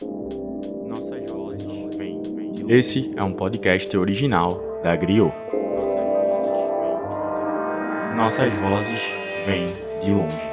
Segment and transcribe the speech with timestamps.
[0.00, 2.22] Nossas vozes vêm.
[2.68, 5.32] Esse é um podcast original da Griot.
[8.16, 9.00] Nossas vozes
[9.46, 10.52] vêm de longe.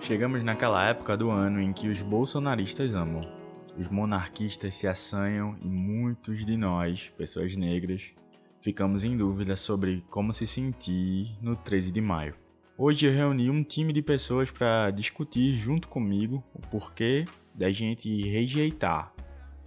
[0.00, 3.39] Chegamos naquela época do ano em que os bolsonaristas amam.
[3.78, 8.12] Os monarquistas se assanham e muitos de nós, pessoas negras,
[8.60, 12.34] ficamos em dúvida sobre como se sentir no 13 de maio.
[12.76, 18.22] Hoje eu reuni um time de pessoas para discutir junto comigo o porquê da gente
[18.28, 19.12] rejeitar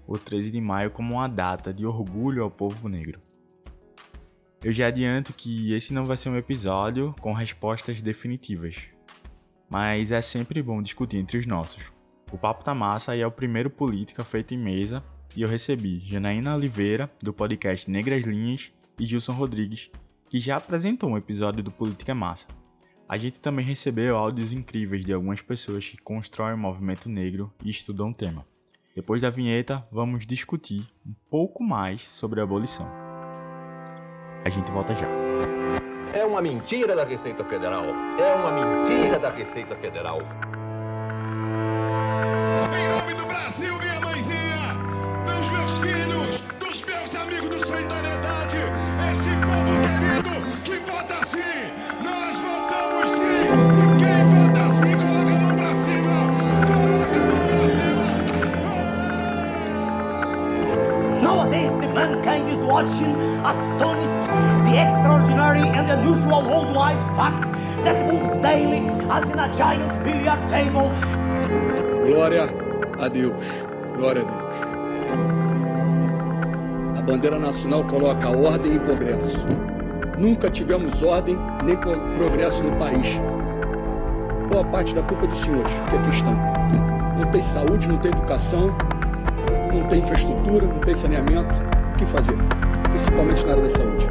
[0.07, 3.19] o 13 de maio como uma data de orgulho ao povo negro.
[4.63, 8.81] Eu já adianto que esse não vai ser um episódio com respostas definitivas,
[9.69, 11.92] mas é sempre bom discutir entre os nossos.
[12.33, 15.03] O papo tá massa é o primeiro Política feito em mesa
[15.35, 19.91] e eu recebi Janaína Oliveira, do podcast Negras Linhas, e Gilson Rodrigues,
[20.29, 22.47] que já apresentou um episódio do Política Massa.
[23.07, 27.69] A gente também recebeu áudios incríveis de algumas pessoas que constroem o movimento negro e
[27.69, 28.43] estudam o tema.
[28.95, 32.87] Depois da vinheta, vamos discutir um pouco mais sobre a abolição.
[34.43, 35.07] A gente volta já.
[36.15, 37.85] É uma mentira da Receita Federal.
[38.17, 40.19] É uma mentira da Receita Federal.
[62.83, 64.27] Watching, astonished,
[64.67, 67.45] the extraordinary and unusual worldwide fact
[67.85, 70.91] that moves daily as in a giant billiard table.
[72.05, 72.43] Glória
[72.99, 73.65] a Deus.
[73.97, 74.53] Glória a Deus.
[76.97, 79.45] A bandeira nacional coloca ordem e progresso.
[80.17, 83.21] Nunca tivemos ordem nem pro- progresso no país.
[84.51, 86.35] Boa parte da culpa é dos senhores que aqui estão.
[87.17, 88.75] Não tem saúde, não tem educação,
[89.73, 91.61] não tem infraestrutura, não tem saneamento.
[91.93, 92.35] O que fazer?
[92.89, 94.07] Principalmente na área da saúde.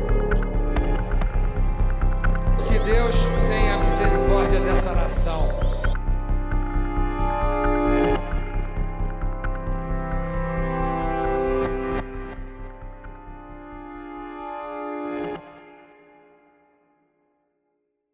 [2.66, 5.48] Que Deus tenha misericórdia dessa nação.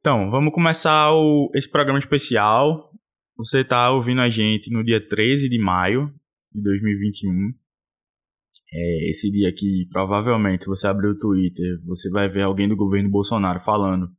[0.01, 2.91] Então, vamos começar o- esse programa especial.
[3.37, 6.13] Você está ouvindo a gente no dia 13 de maio
[6.53, 7.53] de 2021.
[8.73, 13.11] É esse dia que provavelmente, você abrir o Twitter, você vai ver alguém do governo
[13.11, 14.11] Bolsonaro falando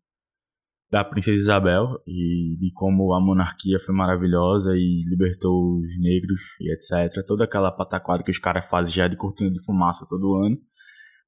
[0.90, 6.74] da Princesa Isabel e de como a monarquia foi maravilhosa e libertou os negros e
[6.74, 7.24] etc.
[7.28, 10.58] Toda aquela pataquada que os caras fazem já de cortina de fumaça todo ano.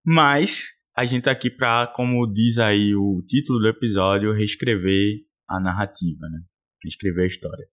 [0.04, 0.64] Mas
[0.98, 6.28] a gente tá aqui pra, como diz aí o título do episódio, reescrever a narrativa,
[6.28, 6.40] né?
[6.84, 7.66] Reescrever a história.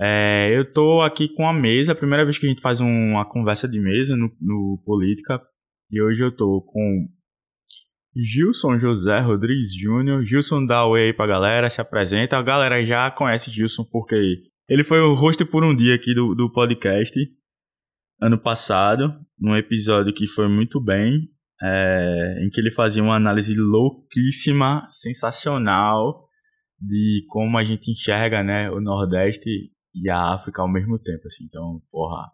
[0.00, 2.86] É, eu tô aqui com a mesa, a primeira vez que a gente faz um-
[3.12, 5.40] uma conversa de mesa no, no Política,
[5.90, 7.08] e hoje eu tô com
[8.14, 10.24] Gilson José Rodrigues Júnior.
[10.24, 12.36] Gilson dá oi aí pra galera, se apresenta.
[12.36, 14.16] A galera já conhece Gilson porque
[14.68, 17.14] ele foi o host por um dia aqui do, do podcast
[18.20, 21.28] ano passado, num episódio que foi muito bem,
[21.62, 26.26] é, em que ele fazia uma análise louquíssima, sensacional,
[26.80, 29.48] de como a gente enxerga né, o Nordeste
[30.02, 31.26] e a África ao mesmo tempo.
[31.26, 31.44] Assim.
[31.44, 32.30] Então, porra.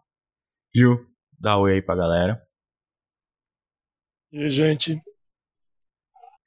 [0.75, 0.97] Gil,
[1.39, 2.41] dá oi aí pra galera.
[4.31, 4.99] E aí, gente,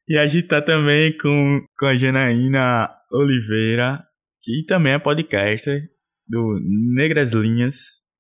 [0.06, 4.04] E a gente tá também com, com a Janaína Oliveira,
[4.42, 5.88] que também é podcaster
[6.26, 6.60] do
[6.94, 7.76] Negras Linhas,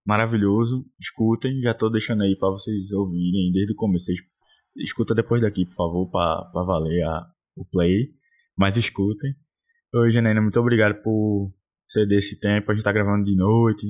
[0.06, 0.84] maravilhoso.
[0.98, 4.06] Escutem, já tô deixando aí pra vocês ouvirem desde o começo.
[4.06, 4.18] Vocês
[4.76, 7.26] escuta depois daqui, por favor, pra, pra valer a,
[7.56, 8.10] o play.
[8.56, 9.34] Mas escutem.
[9.94, 11.52] Oi, Janaína, muito obrigado por
[11.88, 12.70] ceder esse tempo.
[12.70, 13.86] A gente tá gravando de noite,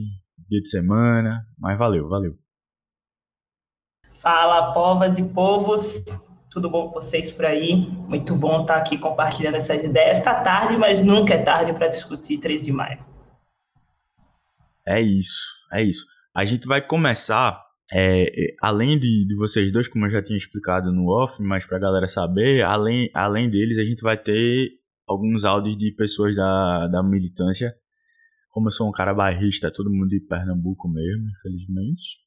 [0.49, 2.35] dia de semana, mas valeu, valeu.
[4.19, 6.05] Fala, povas e povos,
[6.51, 7.75] tudo bom com vocês por aí?
[7.77, 10.21] Muito bom estar aqui compartilhando essas ideias.
[10.21, 13.05] Tá tarde, mas nunca é tarde para discutir 3 de maio.
[14.87, 16.07] É isso, é isso.
[16.35, 17.63] A gente vai começar,
[17.93, 21.67] é, é, além de, de vocês dois, como eu já tinha explicado no off, mas
[21.67, 24.71] pra galera saber, além, além deles, a gente vai ter
[25.07, 27.75] alguns áudios de pessoas da, da militância.
[28.59, 32.19] Como eu sou um cara barrista, todo mundo de Pernambuco mesmo, infelizmente.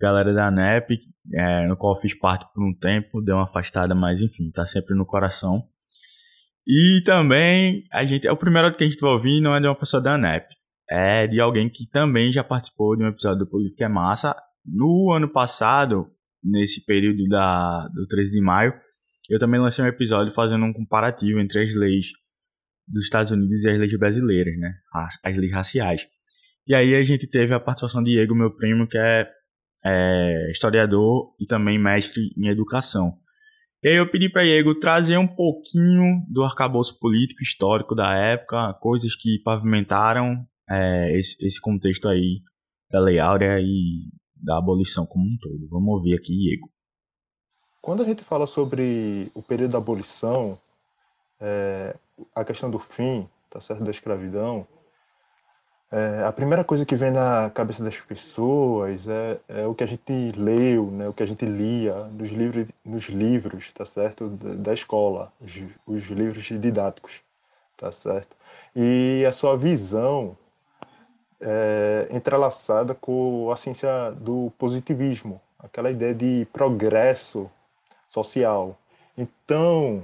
[0.00, 0.98] Galera da NEP,
[1.34, 4.64] é, no qual eu fiz parte por um tempo, deu uma afastada, mas enfim, tá
[4.64, 5.62] sempre no coração.
[6.66, 9.66] E também, a gente, é o primeiro que a gente vai ouvir, não é de
[9.66, 10.46] uma pessoa da NEP
[10.90, 14.34] é de alguém que também já participou de um episódio do Política é Massa.
[14.64, 16.08] No ano passado,
[16.42, 18.74] nesse período da, do 13 de maio,
[19.28, 22.06] eu também lancei um episódio fazendo um comparativo entre as leis
[22.86, 24.74] dos Estados Unidos e as leis brasileiras, né?
[24.92, 26.06] As, as leis raciais.
[26.66, 29.28] E aí a gente teve a participação de Diego, meu primo, que é,
[29.84, 33.18] é historiador e também mestre em educação.
[33.82, 38.72] E aí eu pedi para Diego trazer um pouquinho do arcabouço político histórico da época,
[38.80, 42.40] coisas que pavimentaram é, esse, esse contexto aí
[42.90, 45.68] da Lei Áurea e da abolição como um todo.
[45.68, 46.70] Vamos ouvir aqui, Diego.
[47.82, 50.58] Quando a gente fala sobre o período da abolição,
[51.44, 51.94] é,
[52.34, 54.66] a questão do fim, tá certo, da escravidão,
[55.92, 59.86] é, a primeira coisa que vem na cabeça das pessoas é, é, o que a
[59.86, 64.54] gente leu, né, o que a gente lia nos livros, nos livros tá certo, da,
[64.54, 65.52] da escola, os,
[65.86, 67.20] os, livros didáticos,
[67.76, 68.34] tá certo,
[68.74, 70.36] e a sua visão
[71.40, 77.50] é, entrelaçada com a ciência do positivismo, aquela ideia de progresso
[78.08, 78.76] social.
[79.16, 80.02] Então,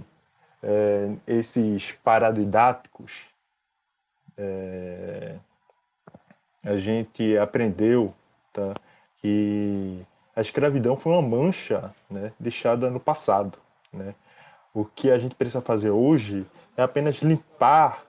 [0.62, 3.28] é, esses paradidáticos
[4.36, 5.36] é,
[6.64, 8.14] a gente aprendeu
[8.52, 8.74] tá,
[9.18, 10.04] que
[10.34, 13.58] a escravidão foi uma mancha né, deixada no passado.
[13.92, 14.14] Né?
[14.72, 16.46] O que a gente precisa fazer hoje
[16.76, 18.04] é apenas limpar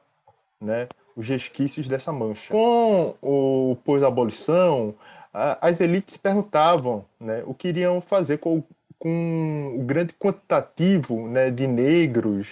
[0.59, 2.53] né, os resquícios dessa mancha.
[2.53, 4.93] Com o pós-abolição,
[5.33, 8.63] as elites perguntavam né, o que iriam fazer com,
[9.01, 12.49] com o grande quantitativo né, de negros,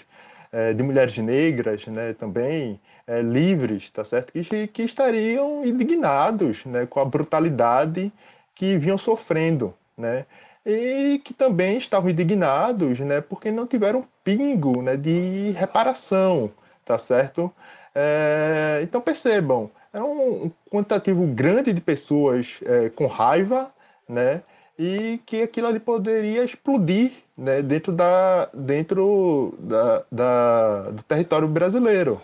[0.52, 4.34] é, de mulheres negras né, também, é, livres, tá certo?
[4.34, 8.12] Que, que estariam indignados né, com a brutalidade
[8.56, 10.26] que vinham sofrendo, né?
[10.66, 13.22] E que também estavam indignados, né?
[13.22, 16.52] Porque não tiveram pingo né, de reparação,
[16.84, 17.54] tá certo?
[17.94, 23.72] É, então percebam, é um quantitativo grande de pessoas é, com raiva,
[24.08, 24.42] né?
[24.80, 32.20] E que aquilo ali poderia explodir né, dentro, da, dentro da, da, do território brasileiro.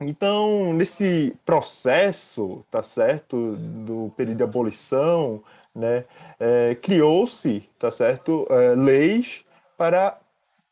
[0.00, 6.04] Então, nesse processo, tá certo, do período de abolição, né,
[6.40, 9.44] é, criou-se, tá certo, é, leis
[9.78, 10.18] para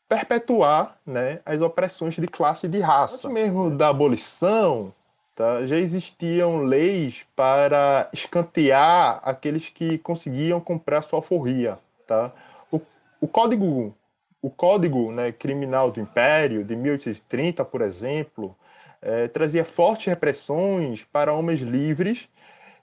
[0.07, 3.27] perpetuar, né, as opressões de classe e de raça.
[3.27, 4.93] Antes mesmo da abolição,
[5.35, 12.31] tá, já existiam leis para escantear aqueles que conseguiam comprar sua alforria, tá?
[12.71, 12.81] O,
[13.19, 13.95] o código,
[14.41, 18.55] o código, né, criminal do Império de 1830, por exemplo,
[19.01, 22.29] é, trazia fortes repressões para homens livres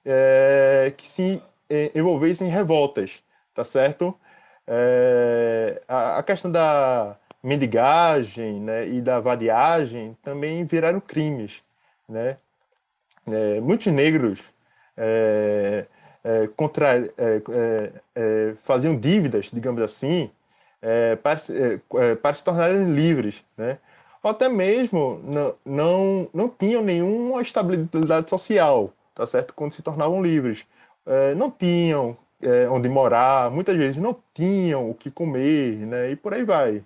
[0.05, 3.23] é, que se é, envolvessem em revoltas,
[3.55, 4.15] tá certo?
[4.67, 11.63] É, a, a, questão da mendigagem né, e da vadiagem também viraram crimes,
[12.09, 12.39] né?
[13.27, 14.41] É, muitos negros
[14.97, 15.87] é,
[16.57, 16.89] contra,
[18.63, 20.31] faziam dívidas, digamos assim,
[21.23, 23.79] para, para se tornarem livres, né?
[24.23, 29.55] ou até mesmo não, não, não tinham nenhuma estabilidade social, tá certo?
[29.55, 30.67] Quando se tornavam livres.
[31.07, 36.11] É, não tinham é, onde morar, muitas vezes não tinham o que comer, né?
[36.11, 36.85] E por aí vai.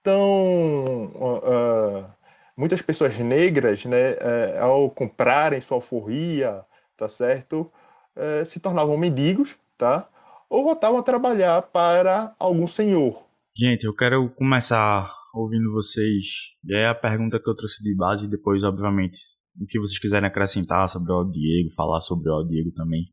[0.00, 2.10] Então, uh,
[2.58, 6.64] muitas pessoas negras, né, uh, ao comprarem sua alforria,
[6.96, 7.70] tá certo?
[8.16, 10.08] Uh, se tornavam mendigos, tá?
[10.50, 13.24] Ou voltavam a trabalhar para algum senhor.
[13.56, 16.24] Gente, eu quero começar ouvindo vocês.
[16.64, 19.20] E é a pergunta que eu trouxe de base, e depois, obviamente,
[19.60, 23.04] o que vocês quiserem acrescentar sobre o Diego, falar sobre o Diego também,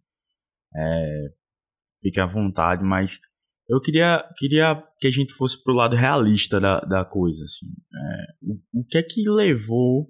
[0.76, 1.30] é,
[2.02, 3.20] fique à vontade, mas
[3.68, 7.68] eu queria, queria que a gente fosse pro lado realista da, da coisa, assim.
[7.94, 10.08] É, o, o que é que levou,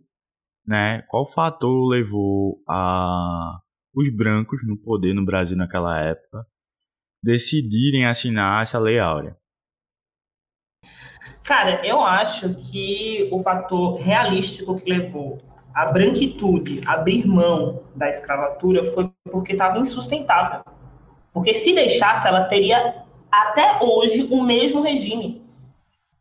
[0.65, 3.59] né, qual fator levou a
[3.95, 6.45] os brancos no poder no Brasil naquela época
[7.23, 9.37] decidirem assinar essa lei áurea?
[11.43, 15.39] Cara, eu acho que o fator realístico que levou
[15.73, 20.63] a branquitude a abrir mão da escravatura foi porque estava insustentável.
[21.33, 23.04] Porque se deixasse, ela teria
[23.43, 25.43] até hoje o mesmo regime.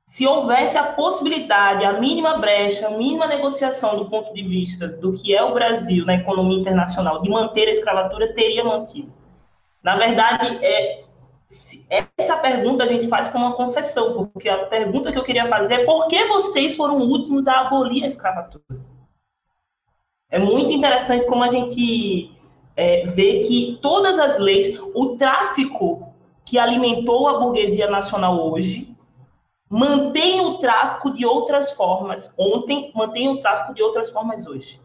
[0.07, 5.13] Se houvesse a possibilidade, a mínima brecha, a mínima negociação do ponto de vista do
[5.13, 9.11] que é o Brasil na economia internacional de manter a escravatura, teria mantido.
[9.83, 11.05] Na verdade, é,
[12.19, 15.75] essa pergunta a gente faz com uma concessão, porque a pergunta que eu queria fazer
[15.75, 18.65] é por que vocês foram últimos a abolir a escravatura?
[20.31, 22.31] É muito interessante como a gente
[22.77, 26.14] é, vê que todas as leis, o tráfico
[26.45, 28.95] que alimentou a burguesia nacional hoje,
[29.69, 32.33] mantém o tráfico de outras formas.
[32.39, 34.81] Ontem, mantém o tráfico de outras formas hoje.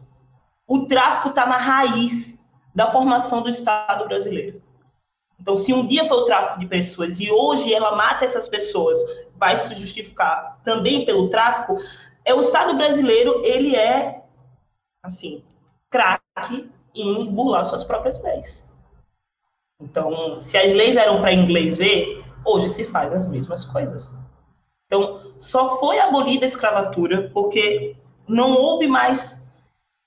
[0.66, 2.38] O tráfico está na raiz
[2.74, 4.62] da formação do Estado brasileiro.
[5.38, 8.98] Então, se um dia foi o tráfico de pessoas e hoje ela mata essas pessoas,
[9.36, 11.76] vai se justificar também pelo tráfico,
[12.24, 14.22] é o Estado brasileiro, ele é,
[15.02, 15.42] assim,
[15.88, 18.69] craque em burlar suas próprias leis.
[19.80, 24.14] Então, se as leis eram para inglês ver, hoje se faz as mesmas coisas.
[24.86, 27.96] Então, só foi abolida a escravatura porque
[28.28, 29.40] não houve mais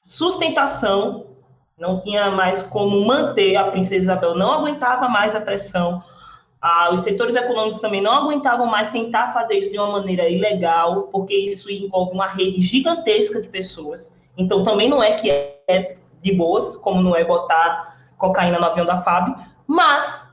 [0.02, 1.28] sustentação,
[1.78, 6.04] não tinha mais como manter a princesa Isabel, não aguentava mais a pressão.
[6.62, 11.04] Ah, os setores econômicos também não aguentavam mais tentar fazer isso de uma maneira ilegal,
[11.12, 14.14] porque isso envolve uma rede gigantesca de pessoas.
[14.38, 18.86] Então, também não é que é de boas, como não é botar cocaína no avião
[18.86, 19.36] da FAB,
[19.68, 20.28] mas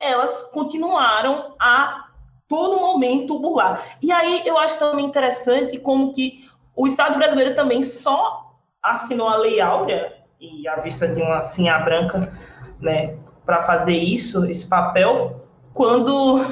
[0.00, 2.08] elas continuaram a
[2.48, 3.98] todo momento burlar.
[4.02, 9.36] E aí eu acho também interessante como que o Estado brasileiro também só assinou a
[9.36, 12.32] Lei Áurea e a vista de uma sinha branca,
[12.80, 16.44] né, para fazer isso, esse papel, quando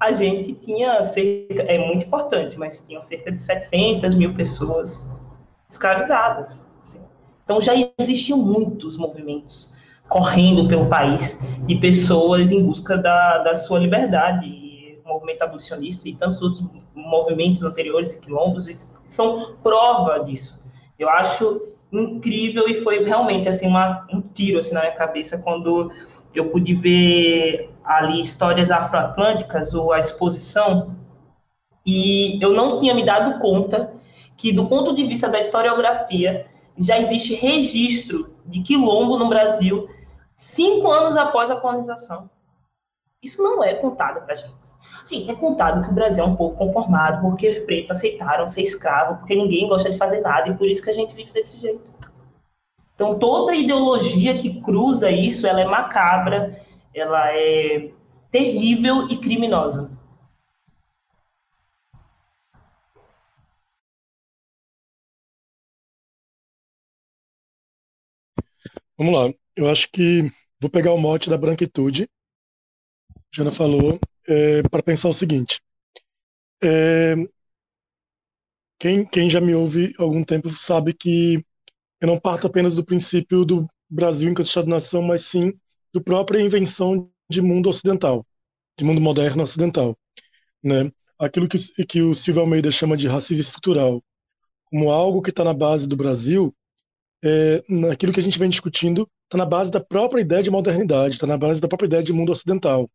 [0.00, 5.06] a gente tinha cerca, é muito importante, mas tinham cerca de 700 mil pessoas
[5.68, 6.64] escravizadas.
[6.82, 7.02] Assim.
[7.44, 9.74] Então já existiam muitos movimentos
[10.08, 16.14] correndo pelo país de pessoas em busca da, da sua liberdade, o movimento abolicionista e
[16.14, 18.66] tantos outros movimentos anteriores e quilombos
[19.04, 20.60] são prova disso.
[20.98, 25.90] Eu acho incrível e foi realmente assim uma, um tiro assim na minha cabeça quando
[26.34, 30.94] eu pude ver ali histórias afroatlânticas ou a exposição
[31.86, 33.94] e eu não tinha me dado conta
[34.36, 36.46] que do ponto de vista da historiografia
[36.76, 39.88] já existe registro de quilombo no Brasil
[40.38, 42.30] cinco anos após a colonização.
[43.20, 44.72] Isso não é contado para gente.
[45.04, 48.62] Sim, é contado que o Brasil é um pouco conformado, porque os pretos aceitaram ser
[48.62, 51.58] escravo, porque ninguém gosta de fazer nada, e por isso que a gente vive desse
[51.58, 51.92] jeito.
[52.94, 56.60] Então, toda ideologia que cruza isso, ela é macabra,
[56.94, 57.90] ela é
[58.30, 59.90] terrível e criminosa.
[68.98, 69.32] Vamos lá.
[69.56, 72.06] Eu acho que vou pegar o mote da branquitude,
[73.34, 75.60] Jana falou, é, para pensar o seguinte.
[76.62, 77.14] É,
[78.78, 81.44] quem, quem já me ouve há algum tempo sabe que
[82.00, 85.52] eu não parto apenas do princípio do Brasil enquanto Estado-nação, mas sim
[85.92, 88.26] do própria invenção de mundo ocidental,
[88.78, 89.96] de mundo moderno ocidental.
[90.62, 90.92] Né?
[91.18, 94.02] Aquilo que, que o Silvio Almeida chama de racismo estrutural,
[94.66, 96.54] como algo que está na base do Brasil,
[97.24, 101.14] é, naquilo que a gente vem discutindo, está na base da própria ideia de modernidade,
[101.14, 102.90] está na base da própria ideia de mundo ocidental.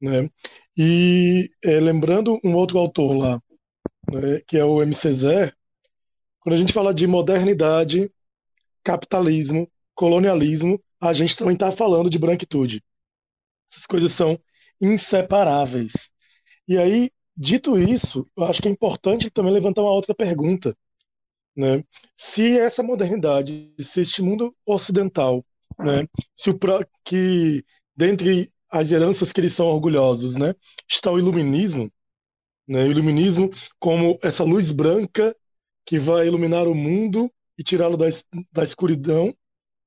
[0.00, 0.28] Né?
[0.76, 3.42] E é, lembrando um outro autor lá,
[4.10, 5.52] né, que é o MC Zé,
[6.40, 8.10] quando a gente fala de modernidade,
[8.82, 12.82] capitalismo, colonialismo, a gente também está falando de branquitude.
[13.70, 14.38] Essas coisas são
[14.80, 16.10] inseparáveis.
[16.66, 20.76] E aí, dito isso, eu acho que é importante também levantar uma outra pergunta,
[21.56, 21.84] né?
[22.16, 25.44] Se essa modernidade, se este mundo ocidental,
[25.78, 26.58] né, se o
[27.04, 27.64] que
[27.96, 30.54] dentre as heranças que eles são orgulhosos, né,
[30.88, 31.92] está o iluminismo,
[32.66, 35.36] né, o iluminismo como essa luz branca
[35.84, 38.06] que vai iluminar o mundo e tirá-lo da,
[38.52, 39.34] da escuridão.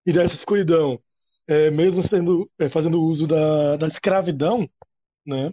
[0.05, 1.01] E dessa escuridão,
[1.47, 4.69] é, mesmo sendo é, fazendo uso da, da escravidão,
[5.25, 5.51] né,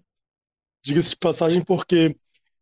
[0.83, 2.15] diga-se de passagem porque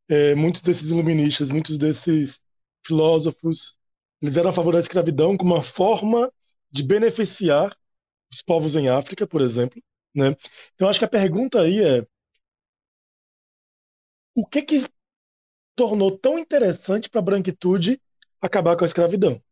[0.08, 2.42] é, muitos desses iluministas, muitos desses
[2.84, 3.78] filósofos,
[4.20, 6.32] eles eram a favor da escravidão como uma forma
[6.70, 7.76] de beneficiar
[8.32, 9.82] os povos em África, por exemplo.
[10.14, 10.36] Né?
[10.74, 12.06] Então, acho que a pergunta aí é:
[14.34, 14.86] o que que
[15.74, 18.00] tornou tão interessante para a branquitude
[18.40, 19.42] acabar com a escravidão?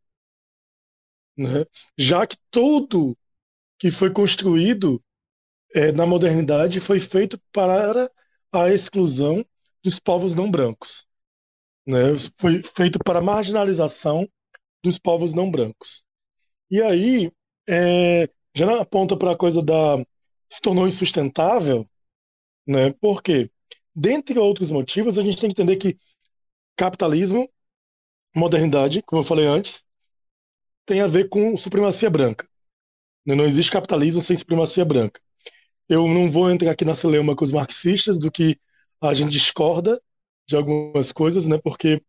[1.37, 1.64] Né?
[1.97, 3.16] Já que tudo
[3.78, 5.02] que foi construído
[5.75, 8.11] é, na modernidade foi feito para
[8.52, 9.44] a exclusão
[9.82, 11.08] dos povos não brancos
[11.88, 12.00] né,
[12.37, 14.28] foi feito para marginalização
[14.85, 16.04] dos povos não brancos.
[16.71, 17.33] E aí,
[17.66, 19.97] é, já aponta para a coisa da.
[20.50, 21.88] se tornou insustentável,
[22.66, 23.50] né, porque,
[23.95, 25.99] dentre outros motivos, a gente tem que entender que
[26.76, 27.49] capitalismo,
[28.37, 29.87] modernidade, como eu falei antes,
[30.85, 32.47] tem a ver com supremacia branca.
[33.25, 35.23] Né, não existe capitalismo sem supremacia branca.
[35.88, 38.61] Eu não vou entrar aqui na celeuma com os marxistas do que
[39.00, 39.99] a gente discorda,
[40.49, 41.59] de algumas coisas, né?
[41.62, 42.02] Porque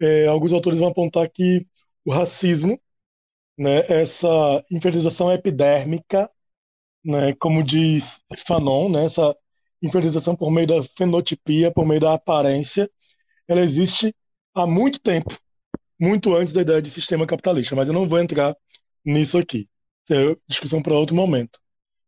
[0.00, 1.66] é, alguns autores vão apontar que
[2.04, 2.80] o racismo,
[3.58, 6.30] né, essa inferiorização epidérmica,
[7.04, 9.36] né, como diz Fanon, né, essa
[9.82, 12.90] inferiorização por meio da fenotipia, por meio da aparência,
[13.48, 14.14] ela existe
[14.54, 15.36] há muito tempo,
[16.00, 18.56] muito antes da ideia de sistema capitalista, mas eu não vou entrar
[19.04, 19.68] nisso aqui.
[20.10, 21.60] É discussão para outro momento.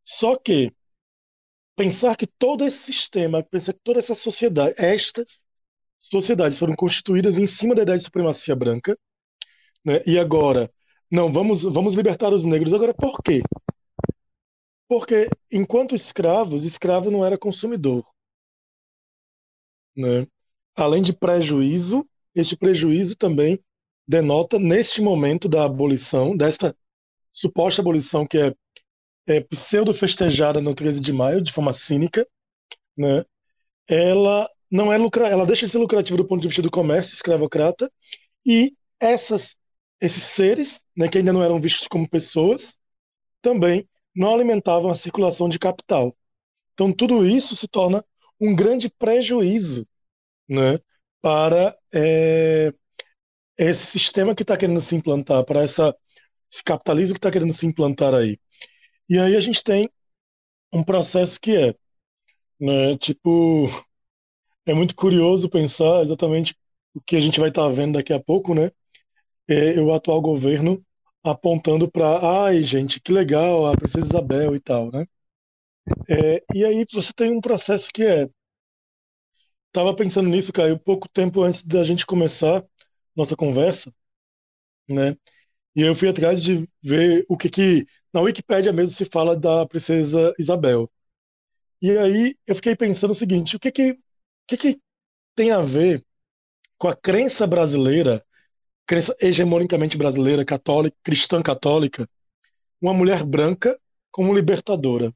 [0.04, 0.72] Só que
[1.76, 5.43] pensar que todo esse sistema, pensar que toda essa sociedade, estas
[6.10, 8.98] sociedades foram constituídas em cima da ideia de supremacia branca,
[9.84, 10.02] né?
[10.06, 10.70] E agora,
[11.10, 12.72] não, vamos, vamos libertar os negros.
[12.72, 13.42] Agora, por quê?
[14.88, 18.04] Porque enquanto escravos, escravo não era consumidor,
[19.96, 20.26] né?
[20.74, 23.58] Além de prejuízo, este prejuízo também
[24.06, 26.76] denota neste momento da abolição, desta
[27.32, 28.54] suposta abolição que é,
[29.26, 32.26] é pseudo-festejada no 13 de maio, de forma cínica,
[32.96, 33.24] né?
[33.86, 37.14] ela não é lucra, ela deixa de ser lucrativa do ponto de vista do comércio
[37.14, 37.88] escravocrata
[38.44, 39.56] e essas,
[40.00, 42.76] esses seres, né, que ainda não eram vistos como pessoas,
[43.40, 46.12] também não alimentavam a circulação de capital.
[46.72, 48.04] Então tudo isso se torna
[48.40, 49.86] um grande prejuízo,
[50.48, 50.80] né,
[51.22, 52.74] para é,
[53.56, 55.96] esse sistema que está querendo se implantar, para essa,
[56.52, 58.40] esse capitalismo que está querendo se implantar aí.
[59.08, 59.88] E aí a gente tem
[60.72, 61.76] um processo que é,
[62.58, 63.68] né, tipo,
[64.66, 66.56] é muito curioso pensar exatamente
[66.94, 68.70] o que a gente vai estar vendo daqui a pouco, né?
[69.48, 70.84] É, o atual governo
[71.24, 75.06] apontando para, ai, gente, que legal, a princesa Isabel e tal, né?
[76.08, 78.28] É, e aí você tem um processo que é.
[79.72, 82.64] Tava pensando nisso, Caio, pouco tempo antes da gente começar
[83.16, 83.92] nossa conversa,
[84.88, 85.16] né?
[85.76, 89.66] E eu fui atrás de ver o que que na Wikipédia mesmo se fala da
[89.66, 90.90] princesa Isabel.
[91.82, 93.98] E aí eu fiquei pensando o seguinte, o que que,
[94.46, 94.80] que, que
[95.34, 96.04] tem a ver
[96.78, 98.24] com a crença brasileira,
[98.86, 102.08] crença hegemonicamente brasileira, católica, cristã católica,
[102.80, 103.78] uma mulher branca
[104.10, 105.14] como libertadora?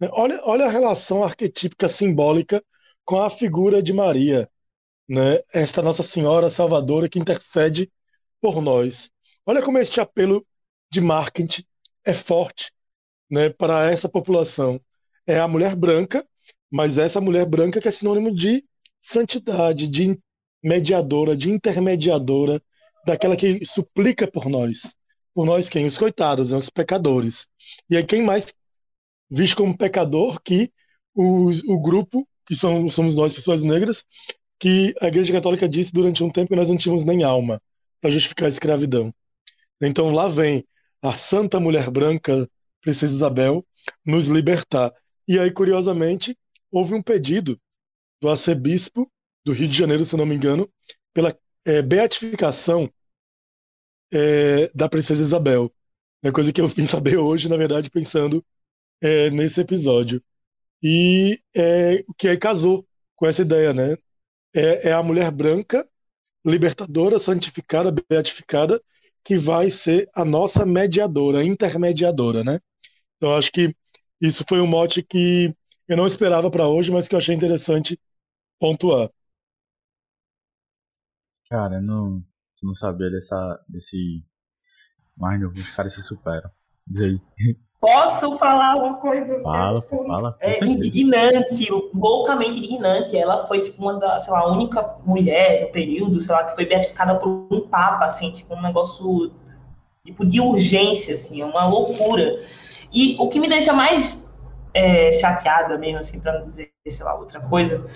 [0.00, 0.08] Né?
[0.12, 2.64] Olha, olha a relação arquetípica simbólica
[3.04, 4.50] com a figura de Maria,
[5.08, 5.40] né?
[5.52, 7.90] Esta Nossa Senhora Salvadora que intercede
[8.40, 9.10] por nós.
[9.44, 10.44] Olha como este apelo
[10.90, 11.62] de marketing
[12.04, 12.72] é forte,
[13.30, 14.80] né, para essa população.
[15.26, 16.26] É a mulher branca,
[16.70, 18.64] mas essa mulher branca que é sinônimo de
[19.00, 20.18] santidade, de
[20.62, 22.60] mediadora, de intermediadora,
[23.06, 24.96] daquela que suplica por nós.
[25.34, 25.84] Por nós quem?
[25.84, 27.46] Os coitados, né, os pecadores.
[27.88, 28.52] E aí quem mais
[29.30, 30.72] visto como pecador que
[31.14, 34.04] o, o grupo, que somos nós, pessoas negras,
[34.58, 37.60] que a Igreja Católica disse durante um tempo que nós não tínhamos nem alma
[38.00, 39.14] para justificar a escravidão.
[39.80, 40.66] Então lá vem
[41.02, 42.48] a Santa Mulher Branca,
[42.80, 43.64] Princesa Isabel,
[44.04, 44.92] nos libertar.
[45.28, 46.36] E aí, curiosamente,
[46.76, 47.60] houve um pedido
[48.20, 49.10] do arcebispo
[49.44, 50.68] do Rio de Janeiro, se não me engano,
[51.14, 52.90] pela é, beatificação
[54.12, 55.72] é, da Princesa Isabel.
[56.22, 58.44] É coisa que eu vim saber hoje, na verdade, pensando
[59.00, 60.22] é, nesse episódio.
[60.82, 63.96] E é, que aí casou com essa ideia, né?
[64.56, 65.86] é, é a mulher branca,
[66.44, 68.80] libertadora, santificada, beatificada,
[69.22, 72.60] que vai ser a nossa mediadora, intermediadora, né?
[73.16, 73.74] Então acho que
[74.20, 75.54] isso foi um mote que
[75.88, 77.98] eu não esperava para hoje, mas que eu achei interessante
[78.58, 79.08] pontuar.
[81.48, 82.22] Cara, eu não,
[82.62, 84.24] não sabia dessa, desse.
[85.16, 86.50] Mas os caras se superam.
[86.86, 87.20] Diz aí.
[87.80, 89.40] Posso falar uma coisa?
[89.42, 90.36] Fala, é, tipo, fala.
[90.40, 93.16] É indignante, loucamente indignante.
[93.16, 96.66] Ela foi, tipo, uma da, sei lá, única mulher no período, sei lá, que foi
[96.66, 99.30] beatificada por um papa, assim, tipo, um negócio,
[100.04, 102.42] tipo, de urgência, assim, é uma loucura.
[102.92, 104.16] E o que me deixa mais
[104.76, 107.86] é, chateada mesmo, assim, para não dizer, sei lá, outra coisa,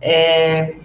[0.00, 0.76] é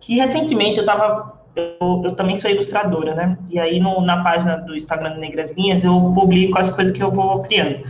[0.00, 3.38] que recentemente eu tava eu, eu, também sou ilustradora, né?
[3.48, 7.12] E aí no, na página do Instagram Negras Linhas eu publico as coisas que eu
[7.12, 7.86] vou criando.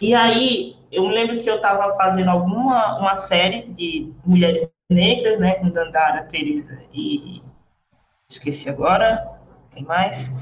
[0.00, 5.38] E aí eu me lembro que eu estava fazendo alguma uma série de mulheres negras,
[5.38, 5.54] né?
[5.54, 7.40] Com Dandara, Teresa e
[8.28, 9.24] esqueci agora,
[9.72, 10.34] quem mais?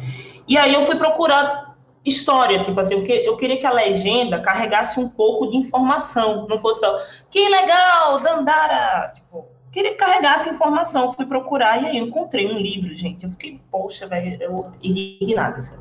[0.49, 1.68] E aí eu fui procurar
[2.05, 6.47] história, tipo assim, eu, que, eu queria que a legenda carregasse um pouco de informação,
[6.49, 6.99] não fosse só,
[7.31, 12.95] que legal, Dandara, tipo, queria carregar essa informação, fui procurar e aí encontrei um livro,
[12.95, 13.25] gente.
[13.25, 15.77] Eu fiquei, poxa, velho, eu indignada, assim.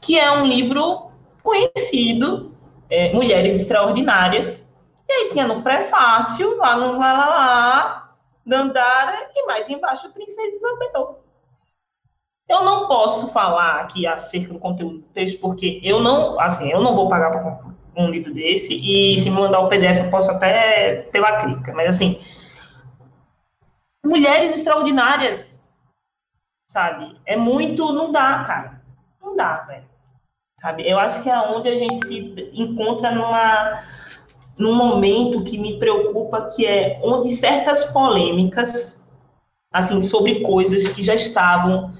[0.00, 1.10] Que é um livro
[1.42, 2.54] conhecido,
[2.90, 4.72] é, Mulheres Extraordinárias.
[5.08, 10.56] E aí tinha no prefácio, lá no lá, lá, lá, Dandara, e mais embaixo, Princesa
[10.56, 11.21] Isabel.
[12.52, 16.82] Eu não posso falar aqui acerca do conteúdo do texto, porque eu não, assim, eu
[16.82, 17.58] não vou pagar para
[17.96, 21.88] um livro desse, e se me mandar o PDF eu posso até pela crítica, mas
[21.88, 22.20] assim,
[24.04, 25.62] mulheres extraordinárias,
[26.66, 27.16] sabe?
[27.24, 28.82] É muito, não dá, cara.
[29.22, 29.86] Não dá, velho.
[30.60, 30.86] Sabe?
[30.86, 33.82] Eu acho que é onde a gente se encontra numa
[34.58, 39.02] num momento que me preocupa, que é onde certas polêmicas,
[39.72, 41.90] assim, sobre coisas que já estavam,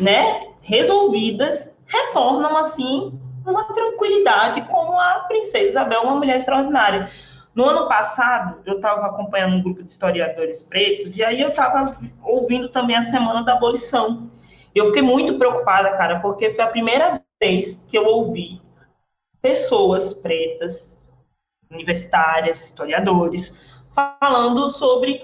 [0.00, 7.10] né, resolvidas, retornam, assim, uma tranquilidade como a princesa Isabel, uma mulher extraordinária.
[7.54, 11.96] No ano passado, eu estava acompanhando um grupo de historiadores pretos, e aí eu estava
[12.22, 14.30] ouvindo também a Semana da Abolição.
[14.74, 18.62] Eu fiquei muito preocupada, cara, porque foi a primeira vez que eu ouvi
[19.42, 21.04] pessoas pretas,
[21.70, 23.58] universitárias, historiadores,
[23.94, 25.22] falando sobre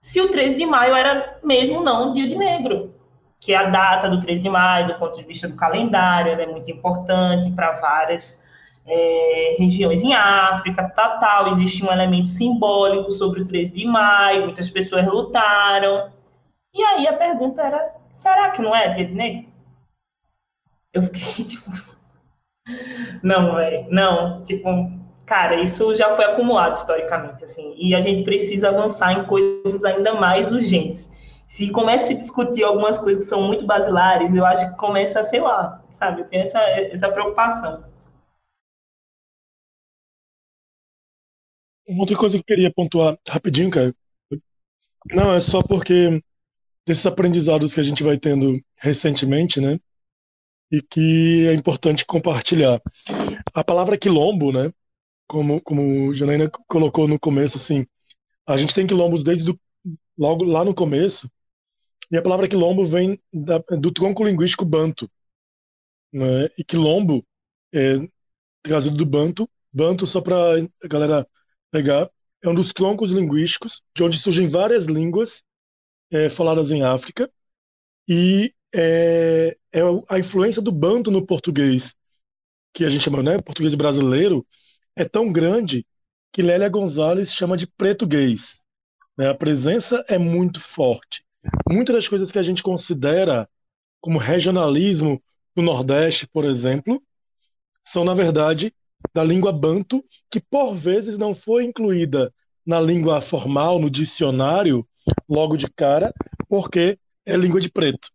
[0.00, 2.91] se o 13 de maio era mesmo não um dia de negro,
[3.42, 6.70] que a data do 13 de maio, do ponto de vista do calendário, é muito
[6.70, 8.40] importante para várias
[8.86, 14.44] é, regiões em África, tal, tal, existe um elemento simbólico sobre o 13 de maio,
[14.44, 16.12] muitas pessoas lutaram.
[16.72, 19.50] E aí a pergunta era, será que não é de negro?
[20.94, 21.68] Eu fiquei, tipo,
[23.24, 24.68] não, velho, não, tipo,
[25.26, 30.14] cara, isso já foi acumulado historicamente, assim, e a gente precisa avançar em coisas ainda
[30.14, 31.10] mais urgentes.
[31.52, 35.22] Se começa a discutir algumas coisas que são muito basilares, eu acho que começa a,
[35.22, 37.84] sei lá, sabe, tenho essa, essa preocupação.
[41.86, 43.94] Uma outra coisa que eu queria pontuar rapidinho, cara.
[45.12, 46.24] Não, é só porque
[46.86, 49.78] desses aprendizados que a gente vai tendo recentemente, né?
[50.70, 52.80] E que é importante compartilhar.
[53.52, 54.72] A palavra quilombo, né?
[55.26, 57.84] Como, como Janaína colocou no começo, assim,
[58.46, 59.60] a gente tem quilombos desde do,
[60.16, 61.30] logo lá no começo,
[62.12, 65.10] e a palavra quilombo vem da, do tronco linguístico banto.
[66.12, 66.50] Né?
[66.58, 67.26] E quilombo
[67.72, 68.06] é
[68.62, 69.48] trazido do banto.
[69.72, 70.36] Banto, só para
[70.84, 71.26] a galera
[71.70, 72.10] pegar,
[72.42, 75.42] é um dos troncos linguísticos, de onde surgem várias línguas
[76.10, 77.32] é, faladas em África,
[78.06, 81.96] e é, é, a influência do banto no português,
[82.74, 84.46] que a gente chama, né, português brasileiro,
[84.94, 85.86] é tão grande
[86.30, 88.66] que Lélia Gonzalez chama de português.
[89.16, 89.30] Né?
[89.30, 91.24] A presença é muito forte.
[91.70, 93.48] Muitas das coisas que a gente considera
[94.00, 95.22] como regionalismo
[95.56, 97.02] no Nordeste, por exemplo,
[97.84, 98.74] são, na verdade,
[99.12, 102.32] da língua banto, que por vezes não foi incluída
[102.64, 104.86] na língua formal, no dicionário,
[105.28, 106.12] logo de cara,
[106.48, 108.10] porque é língua de preto.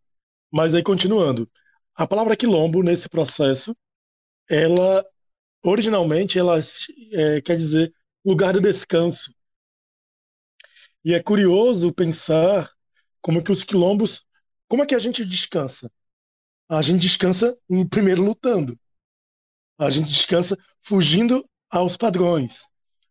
[0.51, 1.49] Mas aí, continuando,
[1.93, 3.75] a palavra quilombo, nesse processo,
[4.49, 5.05] ela,
[5.63, 6.59] originalmente, ela
[7.11, 7.93] é, quer dizer
[8.25, 9.33] lugar de descanso.
[11.03, 12.71] E é curioso pensar
[13.27, 14.23] como que os quilombos,
[14.69, 15.91] como é que a gente descansa?
[16.69, 17.57] A gente descansa
[17.89, 18.79] primeiro lutando.
[19.77, 22.61] A gente descansa fugindo aos padrões.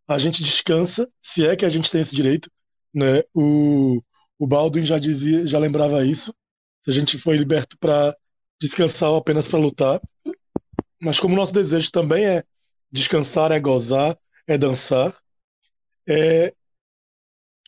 [0.08, 2.50] A gente descansa, se é que a gente tem esse direito,
[2.94, 3.24] né?
[3.34, 4.02] O,
[4.38, 6.34] o Baldwin já dizia, já lembrava isso.
[6.82, 8.16] Se a gente foi liberto para
[8.58, 10.00] descansar ou apenas para lutar.
[10.98, 12.42] Mas como nosso desejo também é
[12.90, 15.14] descansar, é gozar, é dançar,
[16.08, 16.54] é...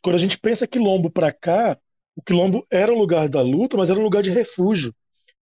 [0.03, 1.79] quando a gente pensa quilombo para cá,
[2.19, 4.95] o quilombo era um lugar da luta, mas era um lugar de refúgio.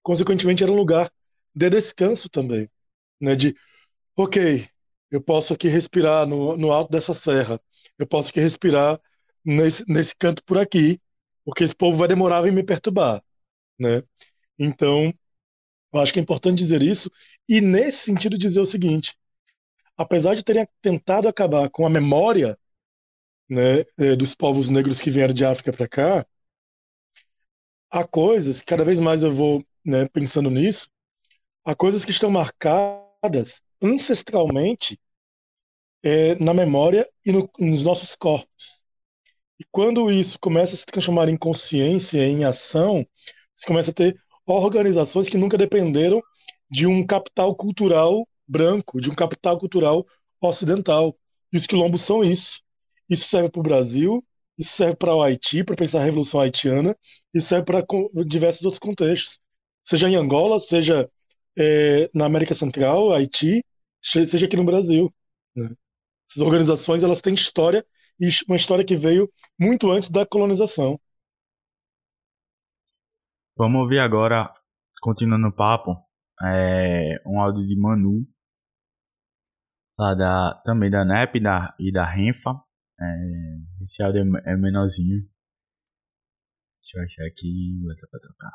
[0.04, 1.12] Consequentemente, era um lugar
[1.56, 2.70] de descanso também
[3.20, 3.36] né?
[3.36, 3.56] De,
[4.16, 4.68] ok,
[5.12, 7.60] eu posso aqui respirar no, no alto dessa serra,
[7.98, 9.00] eu posso aqui respirar
[9.44, 11.02] nesse, nesse canto por aqui,
[11.44, 13.24] porque esse povo vai demorar em me perturbar,
[13.80, 14.04] né?
[14.60, 15.14] Então,
[15.94, 17.10] eu acho que é importante dizer isso
[17.48, 19.16] e nesse sentido dizer o seguinte:
[19.98, 22.58] apesar de terem tentado acabar com a memória
[23.50, 26.28] né, eh, dos povos negros que vieram de África para cá,
[27.96, 30.90] há coisas, cada vez mais eu vou né, pensando nisso,
[31.64, 35.00] há coisas que estão marcadas ancestralmente
[36.04, 38.84] é, na memória e no, nos nossos corpos.
[39.58, 43.08] E quando isso começa a se transformar em consciência, em ação,
[43.56, 46.22] você começa a ter organizações que nunca dependeram
[46.70, 50.06] de um capital cultural branco, de um capital cultural
[50.42, 51.18] ocidental.
[51.52, 52.62] E os quilombos são isso.
[53.10, 54.22] Isso serve para o Brasil,
[54.58, 56.96] isso serve para o Haiti, para pensar a Revolução Haitiana,
[57.34, 57.84] isso serve para
[58.26, 59.40] diversos outros contextos.
[59.84, 61.10] Seja em Angola, seja
[61.58, 63.64] é, na América Central, Haiti,
[64.02, 65.14] seja aqui no Brasil.
[65.56, 65.70] Né?
[66.30, 67.86] Essas organizações elas têm história
[68.20, 71.00] e uma história que veio muito antes da colonização.
[73.58, 74.54] Vamos ouvir agora,
[75.02, 75.96] continuando o papo,
[76.42, 78.26] é, um áudio de Manu,
[79.98, 82.52] lá da, também da NEP e da, e da Renfa.
[83.00, 83.06] É,
[83.86, 85.22] esse áudio é, é menorzinho.
[86.82, 88.52] Deixa eu achar aqui, vou tocar.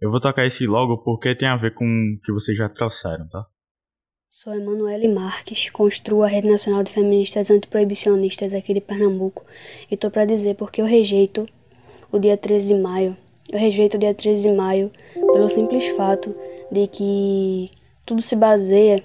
[0.00, 3.28] Eu vou tocar esse logo porque tem a ver com o que vocês já trouxeram,
[3.28, 3.44] tá?
[4.28, 9.44] Sou Emanuele Marques, construo a Rede Nacional de Feministas Antiproibicionistas aqui de Pernambuco
[9.90, 11.44] e tô para dizer porque eu rejeito
[12.12, 13.16] o dia 13 de maio.
[13.52, 16.34] Eu rejeito o dia 13 de maio pelo simples fato
[16.70, 17.70] de que
[18.06, 19.02] tudo se baseia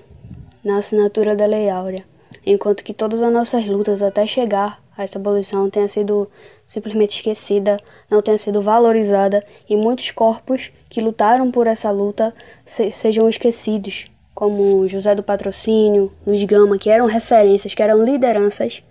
[0.63, 2.05] na assinatura da Lei Áurea,
[2.45, 6.29] enquanto que todas as nossas lutas até chegar essa abolição tenha sido
[6.65, 7.77] simplesmente esquecida,
[8.09, 12.33] não tenha sido valorizada e muitos corpos que lutaram por essa luta
[12.65, 18.83] se, sejam esquecidos, como José do Patrocínio, Luiz Gama, que eram referências, que eram lideranças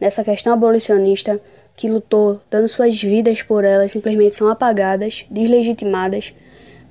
[0.00, 1.40] nessa questão abolicionista,
[1.76, 6.32] que lutou dando suas vidas por ela, simplesmente são apagadas, deslegitimadas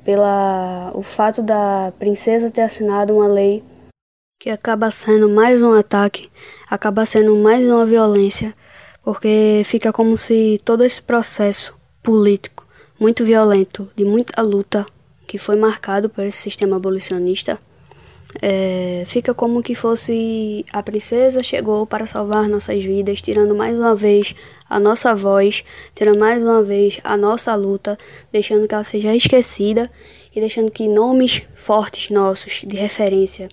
[0.03, 3.63] pela o fato da princesa ter assinado uma lei
[4.39, 6.29] que acaba sendo mais um ataque,
[6.69, 8.55] acaba sendo mais uma violência,
[9.03, 12.65] porque fica como se todo esse processo político
[12.97, 14.85] muito violento, de muita luta,
[15.27, 17.59] que foi marcado por esse sistema abolicionista,
[18.41, 23.93] é, fica como que fosse a princesa chegou para salvar nossas vidas, tirando mais uma
[23.93, 24.33] vez
[24.69, 27.97] a nossa voz, tirando mais uma vez a nossa luta,
[28.31, 29.91] deixando que ela seja esquecida
[30.33, 33.49] e deixando que nomes fortes nossos de referência,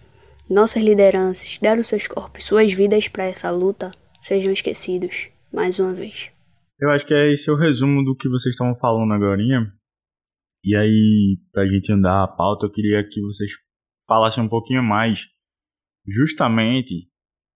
[0.48, 6.30] nossas lideranças, deram seus corpos, suas vidas para essa luta, sejam esquecidos mais uma vez.
[6.78, 9.40] Eu acho que é esse o resumo do que vocês estavam falando agora.
[10.62, 13.50] E aí, pra gente andar a pauta, eu queria que vocês
[14.06, 15.26] falassem um pouquinho mais
[16.06, 17.09] justamente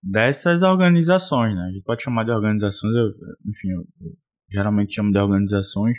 [0.02, 1.62] dessas organizações, né?
[1.68, 3.08] A gente pode chamar de organizações, eu,
[3.46, 4.12] enfim, eu, eu
[4.50, 5.98] geralmente chamo de organizações,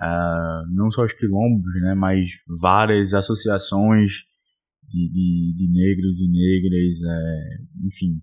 [0.00, 1.94] uh, não só os quilombos, né?
[1.94, 4.29] Mas várias associações
[4.90, 8.20] de, de, de negros e negras, é, enfim,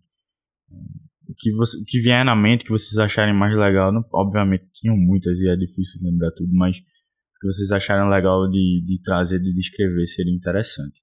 [1.28, 4.70] o que, você, o que vier na mente, que vocês acharem mais legal, não, obviamente
[4.74, 9.40] tinham muitas e é difícil lembrar tudo, mas que vocês acharem legal de, de trazer,
[9.40, 11.02] de descrever, seria interessante.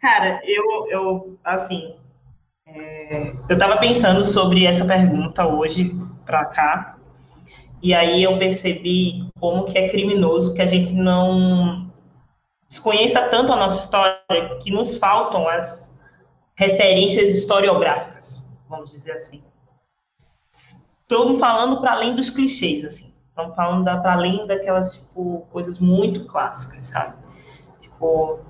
[0.00, 1.94] Cara, eu, eu assim,
[2.66, 5.92] é, eu tava pensando sobre essa pergunta hoje
[6.24, 6.98] pra cá,
[7.82, 11.90] e aí eu percebi como que é criminoso que a gente não
[12.68, 15.98] desconheça tanto a nossa história, que nos faltam as
[16.54, 19.42] referências historiográficas, vamos dizer assim.
[21.02, 23.12] Estamos falando para além dos clichês, assim.
[23.28, 27.16] Estamos falando para além daquelas tipo coisas muito clássicas, sabe?
[27.80, 28.40] Tipo,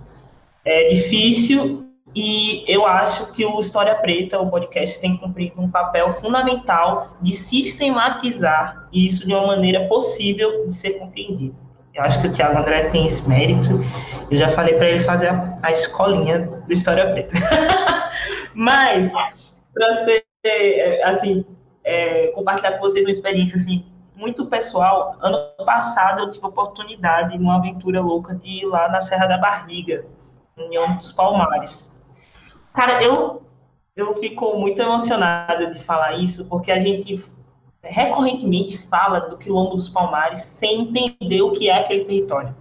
[0.64, 6.12] é difícil e eu acho que o História Preta, o podcast, tem cumprido um papel
[6.12, 11.55] fundamental de sistematizar isso de uma maneira possível de ser compreendido.
[11.94, 13.68] Eu acho que o Tiago André tem esse mérito.
[14.31, 17.35] Eu já falei para ele fazer a, a, escolinha do História Preta.
[18.55, 19.12] Mas,
[19.73, 20.25] para ser,
[21.05, 21.44] assim,
[21.85, 27.38] é, compartilhar com vocês uma experiência, assim, muito pessoal, ano passado eu tive a oportunidade,
[27.38, 30.05] numa aventura louca, de ir lá na Serra da Barriga,
[30.57, 31.89] União dos Palmares.
[32.72, 33.42] Cara, eu,
[33.96, 37.22] eu fico muito emocionada de falar isso, porque a gente
[37.83, 42.54] recorrentemente fala do Quilombo dos Palmares sem entender o que é aquele território.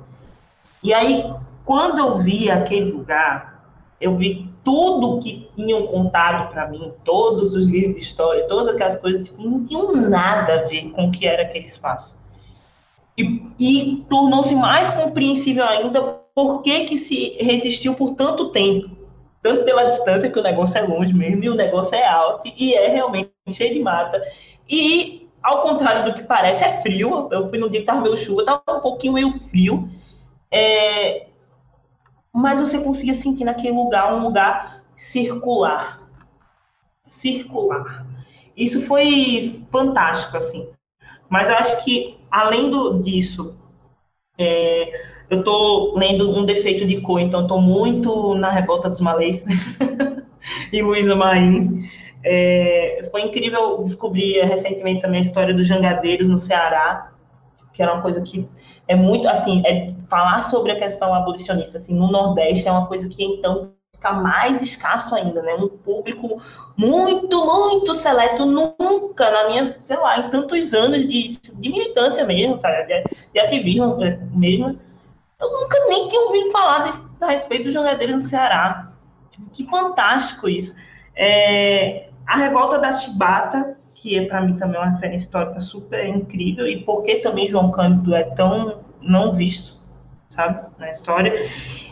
[0.81, 1.25] E aí,
[1.65, 3.65] quando eu vi aquele lugar,
[3.99, 8.95] eu vi tudo que tinham contado para mim, todos os livros de história, todas aquelas
[8.95, 12.17] coisas, tipo, não tinham nada a ver com o que era aquele espaço.
[13.17, 16.01] E, e tornou-se mais compreensível ainda
[16.33, 18.89] por que, que se resistiu por tanto tempo.
[19.41, 22.73] Tanto pela distância, que o negócio é longe mesmo, e o negócio é alto, e
[22.73, 24.21] é realmente cheio de mata.
[24.69, 27.29] E, ao contrário do que parece, é frio.
[27.31, 29.89] Eu fui no dia que estava meio chuva, estava um pouquinho meio frio.
[30.51, 31.27] É,
[32.33, 36.01] mas você conseguia sentir naquele lugar um lugar circular.
[37.03, 38.05] Circular.
[38.55, 40.69] Isso foi fantástico, assim.
[41.29, 43.57] Mas eu acho que, além do, disso,
[44.37, 49.43] é, eu estou lendo um defeito de cor, então estou muito na revolta dos malês
[50.73, 51.83] e Luísa Maim.
[52.23, 57.11] É, foi incrível descobrir recentemente também a história dos jangadeiros no Ceará,
[57.73, 58.47] que era uma coisa que
[58.87, 63.07] é muito, assim, é falar sobre a questão abolicionista, assim, no Nordeste é uma coisa
[63.07, 65.53] que, então, fica mais escasso ainda, né?
[65.53, 66.41] Um público
[66.75, 72.57] muito, muito seleto, nunca na minha, sei lá, em tantos anos de, de militância mesmo,
[72.57, 72.69] tá?
[72.81, 74.79] De, de ativismo é, mesmo,
[75.39, 78.91] eu nunca nem tinha ouvido falar desse, a respeito do jangadeiros no Ceará.
[79.53, 80.75] Que fantástico isso.
[81.15, 86.67] É, a revolta da Chibata, que é para mim também uma referência histórica super incrível,
[86.67, 89.79] e porque também João Cândido é tão não visto,
[90.29, 91.33] sabe, na história.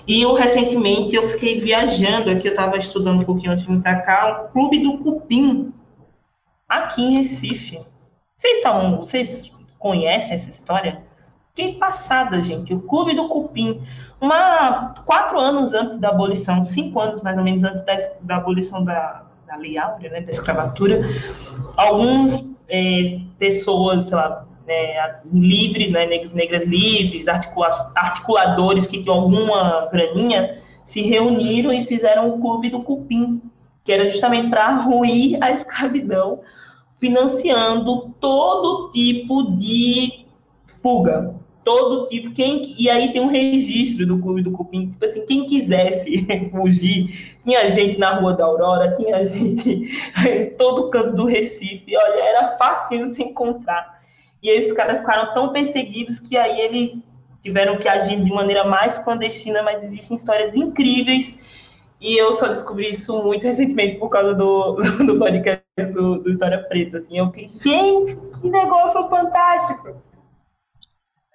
[0.06, 3.82] E eu, recentemente, eu fiquei viajando, aqui eu estava estudando um pouquinho antes de vir
[3.82, 5.74] para cá, o Clube do Cupim,
[6.68, 7.82] aqui em Recife.
[8.36, 11.07] Vocês, tão, vocês conhecem essa história?
[11.58, 13.82] Que passada, gente, o Clube do Cupim.
[14.22, 18.86] Uma, quatro anos antes da abolição, cinco anos mais ou menos antes da, da abolição
[18.86, 21.02] da, da Lei Áurea, né, da escravatura,
[21.76, 29.16] algumas é, pessoas, sei lá, né, livres, né, negros negras livres, articula articuladores que tinham
[29.16, 33.42] alguma graninha, se reuniram e fizeram o Clube do Cupim,
[33.84, 36.40] que era justamente para ruir a escravidão,
[37.00, 40.28] financiando todo tipo de
[40.84, 41.36] fuga,
[41.68, 45.46] todo tipo, quem e aí tem um registro do Clube do Cupim, tipo assim, quem
[45.46, 49.92] quisesse fugir, tinha gente na Rua da Aurora, tinha gente
[50.26, 54.00] em todo canto do Recife, olha, era fácil se encontrar.
[54.42, 57.06] E esses caras ficaram tão perseguidos que aí eles
[57.44, 61.38] tiveram que agir de maneira mais clandestina, mas existem histórias incríveis
[62.00, 64.76] e eu só descobri isso muito recentemente por causa do,
[65.06, 67.00] do podcast do, do História Preta.
[67.00, 70.07] Assim, eu fiquei, gente, que negócio fantástico!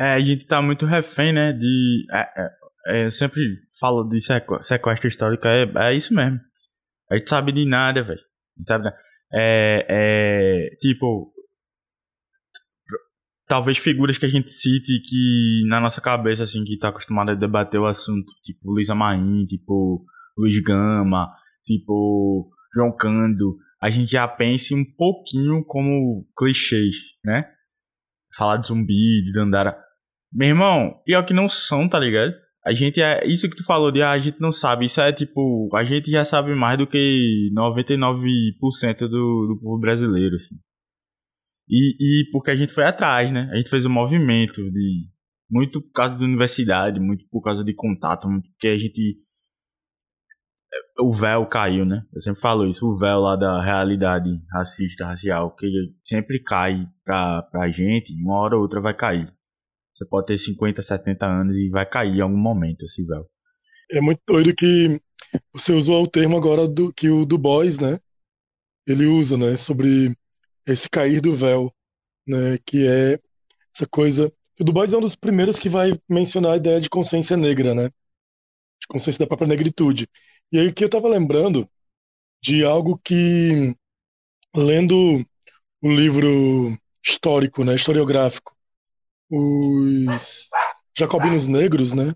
[0.03, 1.53] É, a gente tá muito refém, né?
[1.53, 2.07] De.
[2.11, 2.51] É, é,
[2.89, 3.41] é, eu sempre
[3.79, 6.41] falo de sequestro histórico, é, é isso mesmo.
[7.09, 8.21] A gente sabe de nada, velho.
[8.67, 8.89] Sabe
[9.33, 10.77] É, é.
[10.81, 11.33] Tipo.
[13.47, 17.35] Talvez figuras que a gente cite que na nossa cabeça, assim, que tá acostumado a
[17.35, 20.05] debater o assunto, tipo Luísa Maim, tipo
[20.37, 21.29] Luiz Gama,
[21.65, 27.45] tipo João Cando, a gente já pense um pouquinho como clichês, né?
[28.35, 29.77] Falar de zumbi, de Dandara.
[30.33, 32.33] Meu irmão, pior que não são, tá ligado?
[32.65, 33.27] A gente é.
[33.27, 34.85] Isso que tu falou de ah, a gente não sabe.
[34.85, 35.69] Isso é tipo.
[35.75, 40.55] A gente já sabe mais do que 99% do, do povo brasileiro, assim.
[41.69, 43.49] E, e porque a gente foi atrás, né?
[43.53, 45.09] A gente fez um movimento de.
[45.51, 49.19] Muito por causa da universidade, muito por causa de contato, muito porque a gente
[50.99, 52.03] o véu caiu, né?
[52.13, 55.67] Eu sempre falo isso, o véu lá da realidade racista, racial, que
[56.01, 59.27] sempre cai pra, pra gente, uma hora ou outra vai cair.
[60.03, 63.25] Você pode ter 50, 70 anos e vai cair em algum momento esse véu.
[63.91, 65.01] É muito doido que
[65.53, 68.01] você usou o termo agora do que o Du Bois, né?
[68.85, 69.57] Ele usa, né?
[69.57, 70.17] Sobre
[70.67, 71.73] esse cair do véu,
[72.27, 72.59] né?
[72.67, 73.19] Que é
[73.75, 74.33] essa coisa.
[74.59, 77.73] O Du Bois é um dos primeiros que vai mencionar a ideia de consciência negra,
[77.73, 77.85] né?
[77.85, 80.09] De consciência da própria negritude.
[80.51, 81.69] E aí que eu estava lembrando
[82.43, 83.77] de algo que,
[84.55, 85.25] lendo
[85.81, 88.53] o livro histórico, né, historiográfico,
[89.33, 90.51] os
[90.97, 92.15] Jacobinos Negros, né,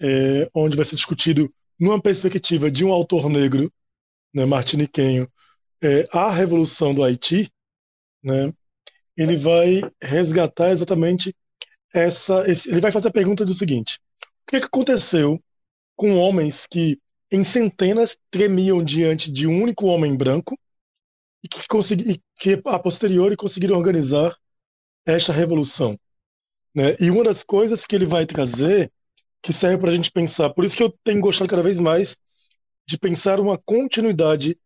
[0.00, 3.70] é, onde vai ser discutido, numa perspectiva de um autor negro,
[4.32, 5.30] né, martiniquenho,
[5.82, 7.52] é, a Revolução do Haiti,
[8.22, 8.52] né,
[9.14, 11.34] ele vai resgatar exatamente
[11.92, 12.48] essa.
[12.50, 15.42] Esse, ele vai fazer a pergunta do seguinte: o que, é que aconteceu
[15.94, 16.98] com homens que
[17.30, 20.58] em centenas tremiam diante de um único homem branco
[21.42, 24.34] e que, consegui, que a posteriori conseguiram organizar
[25.06, 25.98] esta revolução.
[26.74, 26.96] Né?
[27.00, 28.92] E uma das coisas que ele vai trazer,
[29.42, 32.16] que serve para a gente pensar, por isso que eu tenho gostado cada vez mais
[32.86, 34.58] de pensar uma continuidade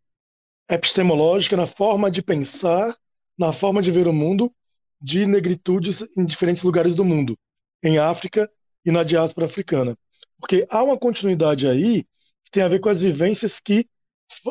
[0.68, 2.96] epistemológica na forma de pensar,
[3.38, 4.52] na forma de ver o mundo,
[5.00, 7.36] de negritudes em diferentes lugares do mundo,
[7.82, 8.50] em África
[8.84, 9.96] e na diáspora africana.
[10.40, 12.06] Porque há uma continuidade aí
[12.54, 13.84] tem a ver com as vivências que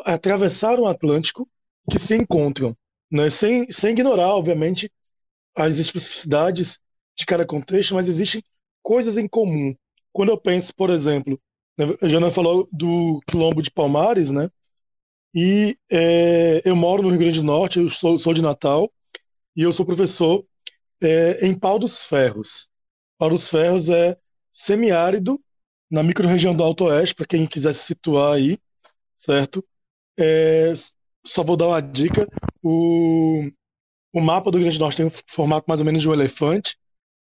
[0.04, 1.48] atravessaram o Atlântico,
[1.90, 2.76] que se encontram,
[3.10, 3.30] né?
[3.30, 4.92] sem, sem ignorar, obviamente,
[5.54, 6.78] as especificidades
[7.16, 8.42] de cada contexto, mas existem
[8.82, 9.74] coisas em comum.
[10.12, 11.40] Quando eu penso, por exemplo,
[11.78, 14.50] né, a Jana falou do quilombo de Palmares, né?
[15.34, 18.90] E é, eu moro no Rio Grande do Norte, eu sou, sou de Natal,
[19.56, 20.44] e eu sou professor
[21.02, 22.68] é, em Pau dos Ferros.
[23.18, 24.16] Pau dos Ferros é
[24.50, 25.40] semiárido
[25.90, 28.58] na microrregião do Alto Oeste, para quem quiser se situar aí,
[29.18, 29.64] certo?
[30.16, 30.72] É,
[31.24, 32.28] só vou dar uma dica:
[32.62, 33.50] o,
[34.14, 36.78] o mapa do Grande Norte tem um formato mais ou menos de um elefante.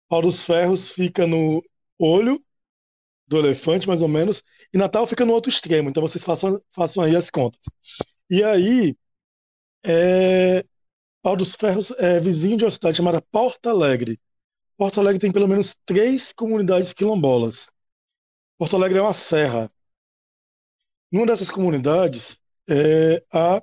[0.06, 1.64] Paulo dos Ferros fica no
[1.98, 2.44] olho
[3.26, 7.02] do elefante, mais ou menos, e Natal fica no outro extremo, então vocês façam, façam
[7.02, 7.60] aí as contas.
[8.28, 8.94] E aí,
[9.82, 10.62] é,
[11.22, 14.20] Paulo dos Ferros é vizinho de uma cidade chamada Porto Alegre.
[14.76, 17.70] Porto Alegre tem pelo menos três comunidades quilombolas.
[18.58, 19.72] Porto Alegre é uma serra.
[21.10, 23.62] Numa dessas comunidades é, há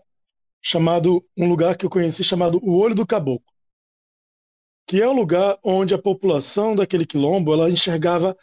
[0.62, 3.46] chamado um lugar que eu conheci chamado o Olho do Caboclo,
[4.86, 8.38] que é um lugar onde a população daquele quilombo ela enxergava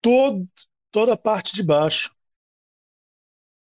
[0.00, 0.48] todo,
[0.90, 2.10] toda a parte de baixo.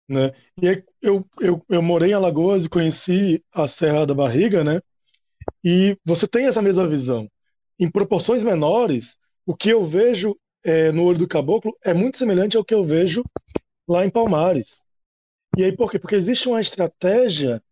[0.09, 0.33] Né?
[0.63, 4.81] E eu, eu, eu morei em Alagoas e conheci a Serra da Barriga, né?
[5.65, 7.29] E você tem essa mesma visão.
[7.79, 12.57] Em proporções menores, o que eu vejo é, no Olho do Caboclo é muito semelhante
[12.57, 13.25] ao que eu vejo
[13.89, 14.85] lá em Palmares.
[15.57, 15.99] E aí por quê?
[15.99, 17.63] Porque existe uma estratégia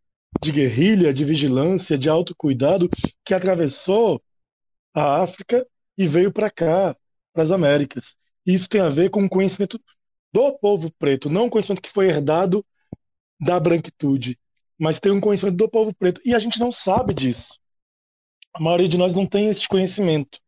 [0.42, 2.88] de guerrilha, de vigilância, de autocuidado
[3.24, 4.22] que atravessou
[4.94, 5.66] a África
[5.96, 6.96] e veio para cá,
[7.32, 8.16] para as Américas.
[8.46, 9.80] Isso tem a ver com o conhecimento
[10.32, 12.64] do povo preto, não um conhecimento que foi herdado
[13.40, 14.38] da branquitude,
[14.78, 16.20] mas tem um conhecimento do povo preto.
[16.24, 17.58] E a gente não sabe disso.
[18.52, 20.38] A maioria de nós não tem esse conhecimento.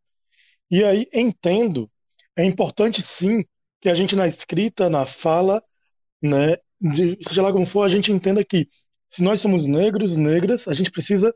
[0.71, 1.91] E aí entendo
[2.37, 3.45] é importante sim
[3.81, 5.63] que a gente na escrita, na fala,
[6.23, 8.69] né, de, seja lá como for, a gente entenda que
[9.17, 11.35] se nós somos negros, negras, a gente precisa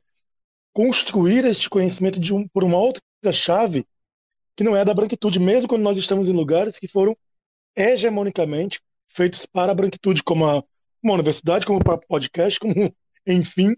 [0.71, 3.01] construir este conhecimento um, por uma outra
[3.33, 3.87] chave,
[4.55, 7.17] que não é da branquitude, mesmo quando nós estamos em lugares que foram
[7.75, 10.63] hegemonicamente feitos para a branquitude, como a,
[11.03, 12.95] uma universidade, como o podcast, como,
[13.27, 13.75] enfim,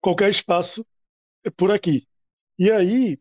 [0.00, 0.84] qualquer espaço
[1.56, 2.08] por aqui.
[2.58, 3.20] E aí,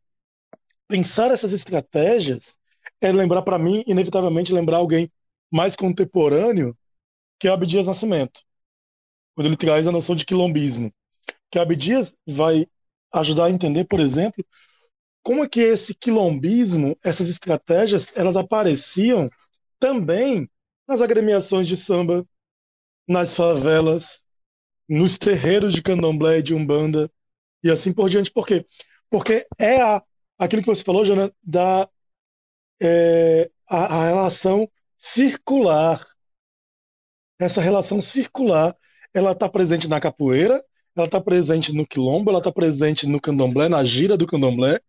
[0.88, 2.58] pensar essas estratégias
[3.00, 5.12] é lembrar para mim, inevitavelmente, lembrar alguém
[5.52, 6.76] mais contemporâneo
[7.38, 8.42] que é Abdias Nascimento,
[9.36, 10.92] quando ele traz a noção de quilombismo.
[11.52, 12.68] Que Abdias vai
[13.12, 14.46] ajudar a entender, por exemplo,
[15.22, 19.30] como é que esse quilombismo, essas estratégias, elas apareciam
[19.80, 20.50] também
[20.88, 22.26] nas agremiações de samba,
[23.08, 24.24] nas favelas,
[24.88, 27.10] nos terreiros de candomblé de umbanda,
[27.64, 28.32] e assim por diante.
[28.32, 28.66] Por quê?
[29.10, 30.04] Porque é a,
[30.38, 31.90] aquilo que você falou, Jana, da
[32.82, 36.06] é, a, a relação circular.
[37.40, 38.76] Essa relação circular,
[39.14, 40.64] ela está presente na capoeira,
[40.96, 44.80] ela está presente no quilombo, ela está presente no candomblé, na gira do candomblé,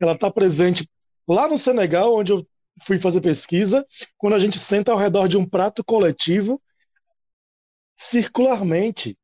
[0.00, 0.88] ela está presente
[1.26, 2.46] lá no Senegal, onde eu
[2.82, 3.86] fui fazer pesquisa,
[4.18, 6.60] quando a gente senta ao redor de um prato coletivo
[7.96, 9.16] circularmente.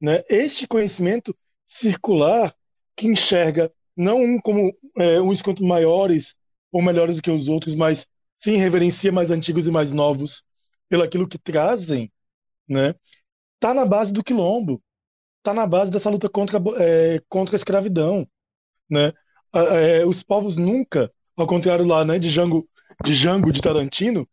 [0.00, 0.22] Né?
[0.28, 2.54] Este conhecimento circular
[2.94, 6.36] que enxerga não um como é, uns quanto maiores
[6.70, 8.06] ou melhores do que os outros, mas
[8.38, 10.44] sim reverencia mais antigos e mais novos
[10.88, 12.12] pelo aquilo que trazem,
[12.68, 12.94] né?
[13.60, 14.82] Tá na base do quilombo,
[15.42, 18.28] tá na base dessa luta contra, é, contra a escravidão,
[18.90, 19.12] né?
[19.54, 22.68] É, os povos nunca, ao contrário lá, né, de Django,
[23.04, 24.28] de Django de Tarantino,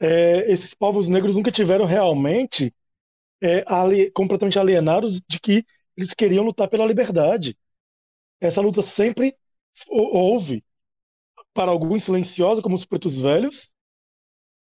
[0.00, 2.74] é, esses povos negros nunca tiveram realmente
[3.42, 5.64] é, ali, completamente alienados de que
[5.96, 7.56] eles queriam lutar pela liberdade.
[8.40, 9.36] Essa luta sempre
[9.88, 10.64] houve,
[11.54, 13.72] para alguns silenciosa, como os pretos velhos,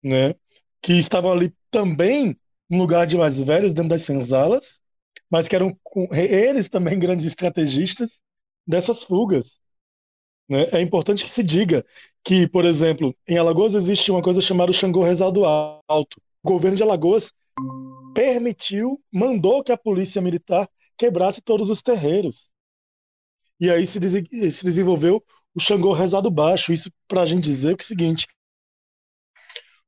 [0.02, 0.34] né,
[0.82, 2.38] que estavam ali também
[2.68, 4.80] no lugar de mais velhos, dentro das senzalas,
[5.30, 5.76] mas que eram
[6.12, 8.20] eles também grandes estrategistas
[8.66, 9.58] dessas fugas.
[10.48, 10.68] Né?
[10.72, 11.84] É importante que se diga
[12.22, 16.20] que, por exemplo, em Alagoas existe uma coisa chamada Xangô Rezado Alto.
[16.42, 17.32] O governo de Alagoas
[18.14, 22.52] permitiu, mandou que a polícia militar quebrasse todos os terreiros.
[23.58, 26.72] E aí se, des se desenvolveu o Xangô rezado baixo.
[26.72, 28.26] Isso para a gente dizer é o seguinte: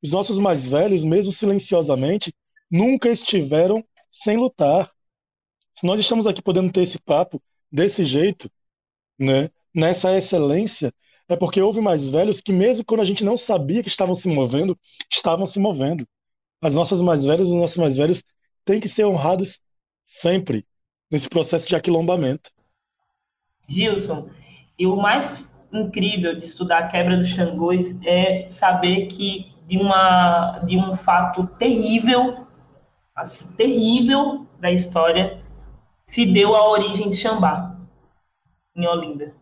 [0.03, 2.33] os nossos mais velhos, mesmo silenciosamente,
[2.71, 4.91] nunca estiveram sem lutar.
[5.75, 8.51] Se nós estamos aqui podendo ter esse papo desse jeito,
[9.19, 10.93] né, nessa excelência,
[11.29, 14.29] é porque houve mais velhos que, mesmo quando a gente não sabia que estavam se
[14.29, 14.79] movendo,
[15.11, 16.07] estavam se movendo.
[16.61, 18.23] As nossas mais velhas, os nossos mais velhos
[18.65, 19.61] têm que ser honrados
[20.05, 20.67] sempre
[21.11, 22.51] nesse processo de aquilombamento.
[23.69, 24.31] Gilson,
[24.79, 30.61] e o mais incrível de estudar a quebra dos Xangôs é saber que de, uma,
[30.61, 32.46] de um fato terrível,
[33.17, 35.43] assim, terrível da história,
[36.05, 37.77] se deu a origem de Xambá,
[38.77, 39.35] em Olinda.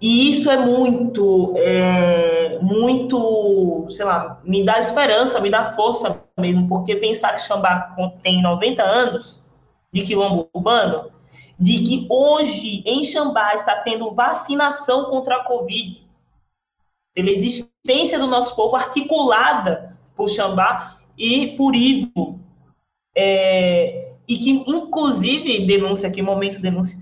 [0.00, 6.68] E isso é muito, é, muito, sei lá, me dá esperança, me dá força mesmo,
[6.68, 9.40] porque pensar que Xambá tem 90 anos
[9.92, 11.12] de quilombo urbano,
[11.58, 16.04] de que hoje em Xambá está tendo vacinação contra a Covid,
[17.14, 22.40] pela existência do nosso corpo articulada por Xambá e por Ivo,
[23.16, 26.98] é, e que, inclusive, denúncia aqui, momento denúncia,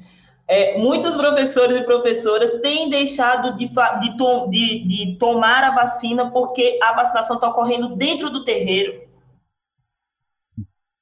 [0.46, 6.78] é, muitos professores e professoras têm deixado de, de, de, de tomar a vacina porque
[6.82, 9.08] a vacinação está ocorrendo dentro do terreiro.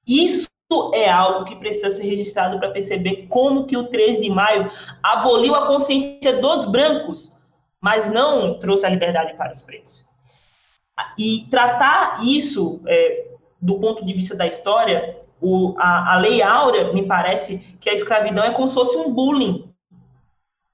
[0.06, 0.48] Isso
[0.94, 4.70] é algo que precisa ser registrado para perceber como que o 13 de maio
[5.02, 7.32] aboliu a consciência dos brancos,
[7.80, 10.04] mas não trouxe a liberdade para os pretos.
[11.18, 13.29] E tratar isso é,
[13.60, 17.94] do ponto de vista da história, o, a, a Lei Áurea, me parece que a
[17.94, 19.72] escravidão é como se fosse um bullying.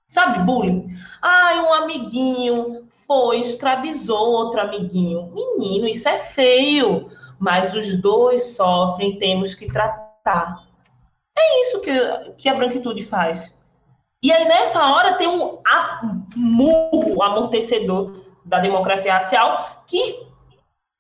[0.07, 0.89] Sabe, bullying?
[1.21, 5.33] Ah, um amiguinho foi, escravizou outro amiguinho.
[5.35, 7.09] Menino, isso é feio
[7.39, 10.67] mas os dois sofrem, temos que tratar.
[11.37, 11.93] É isso que,
[12.37, 13.55] que a branquitude faz.
[14.23, 15.59] E aí, nessa hora, tem um
[16.35, 20.27] murro amortecedor da democracia racial que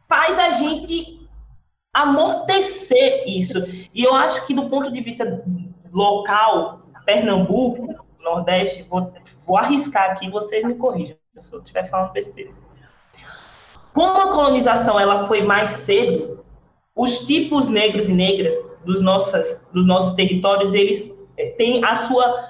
[0.08, 1.15] faz a gente
[2.02, 3.58] amortecer isso.
[3.94, 5.44] E eu acho que, do ponto de vista
[5.92, 9.12] local, Pernambuco, Nordeste, vou,
[9.46, 12.50] vou arriscar aqui, vocês me corrijam se eu estiver falando besteira
[13.96, 16.44] como a colonização ela foi mais cedo,
[16.94, 22.46] os tipos negros e negras dos, nossas, dos nossos territórios, eles eh, têm a sua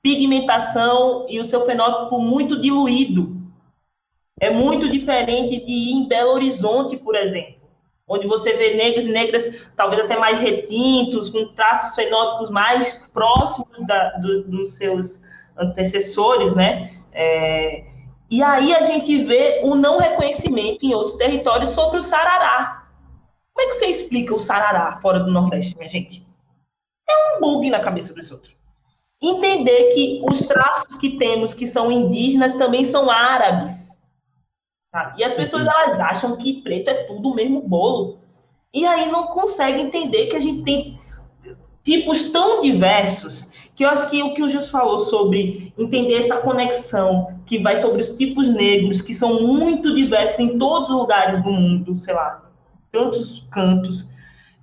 [0.00, 3.42] pigmentação e o seu fenótipo muito diluído.
[4.38, 7.56] É muito diferente de ir em Belo Horizonte, por exemplo,
[8.08, 13.86] onde você vê negros e negras talvez até mais retintos, com traços fenótipos mais próximos
[13.86, 15.20] da, do, dos seus
[15.58, 16.92] antecessores, né?
[17.12, 17.84] É,
[18.30, 22.86] E aí a gente vê o não reconhecimento em outros territórios sobre o sarará.
[23.52, 26.26] Como é que você explica o sarará fora do Nordeste, minha gente?
[27.08, 28.54] É um bug na cabeça dos outros.
[29.20, 33.97] Entender que os traços que temos que são indígenas também são árabes.
[34.90, 35.14] Tá?
[35.18, 38.18] E as pessoas elas acham que preto é tudo o mesmo bolo.
[38.72, 40.98] E aí não conseguem entender que a gente tem
[41.82, 46.38] tipos tão diversos que eu acho que o que o Jus falou sobre entender essa
[46.38, 51.40] conexão que vai sobre os tipos negros, que são muito diversos em todos os lugares
[51.44, 52.42] do mundo, sei lá,
[52.90, 54.08] tantos cantos,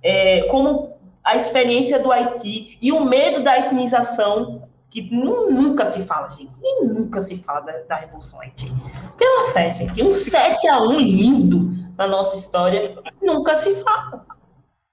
[0.02, 0.90] é, como
[1.24, 6.84] a experiência do Haiti e o medo da etnização, que nunca se fala, gente, e
[6.86, 8.66] nunca se fala da, da Revolução Haiti.
[9.18, 14.26] Pela fé, gente, um 7 a 1 lindo na nossa história, nunca se fala,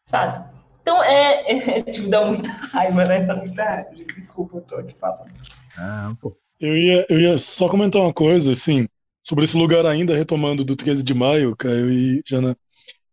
[0.06, 0.54] sabe?
[0.82, 3.22] Então, é, é tipo, dá muita raiva, né?
[3.22, 3.90] Dá muita raiva.
[4.16, 5.32] Desculpa, eu tô aqui falando.
[5.78, 6.36] Ah, pô.
[6.60, 8.88] Eu ia, eu ia só comentar uma coisa, assim,
[9.24, 12.56] sobre esse lugar ainda, retomando do 13 de maio, Caio e Jana,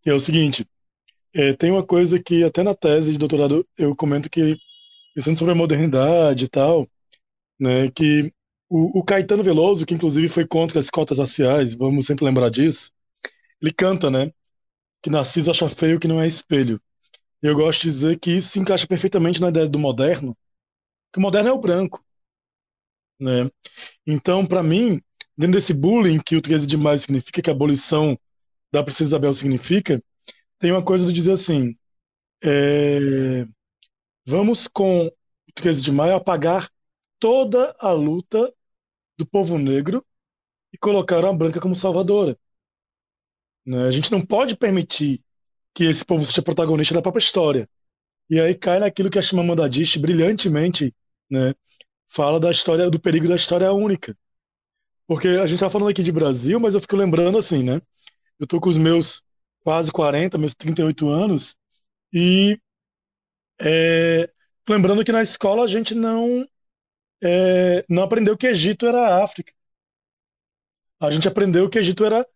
[0.03, 0.66] que é o seguinte,
[1.33, 4.57] é, tem uma coisa que até na tese de doutorado eu comento que,
[5.21, 6.89] pensando sobre a modernidade e tal,
[7.59, 8.33] né, que
[8.71, 12.91] o, o Caetano Veloso, que inclusive foi contra as cotas raciais, vamos sempre lembrar disso,
[13.61, 14.33] ele canta, né,
[15.03, 16.81] que Narciso acha feio que não é espelho.
[17.43, 20.37] Eu gosto de dizer que isso se encaixa perfeitamente na ideia do moderno,
[21.12, 22.03] que o moderno é o branco.
[23.18, 23.51] Né?
[24.07, 25.03] Então, para mim,
[25.37, 28.18] dentro desse bullying que o 13 de maio significa, que a abolição
[28.73, 30.03] da Princesa Isabel significa,
[30.59, 31.77] tem uma coisa de dizer assim:
[32.43, 33.47] é,
[34.25, 35.12] vamos com o
[35.55, 36.71] 13 de maio apagar
[37.18, 38.53] toda a luta
[39.16, 40.05] do povo negro
[40.73, 42.39] e colocar a branca como salvadora.
[43.64, 43.87] Né?
[43.87, 45.23] A gente não pode permitir
[45.75, 47.68] que esse povo seja protagonista da própria história.
[48.29, 50.95] E aí cai naquilo que a Chimamanda Adichie brilhantemente
[51.29, 51.55] né,
[52.09, 54.16] fala da história, do perigo da história única.
[55.07, 57.81] Porque a gente está falando aqui de Brasil, mas eu fico lembrando assim, né?
[58.39, 59.23] Eu tô com os meus
[59.62, 61.57] quase 40, meus 38 anos,
[62.12, 62.59] e
[63.61, 64.31] é,
[64.69, 66.47] lembrando que na escola a gente não,
[67.23, 69.53] é, não aprendeu que Egito era África.
[70.99, 72.27] A gente aprendeu que Egito era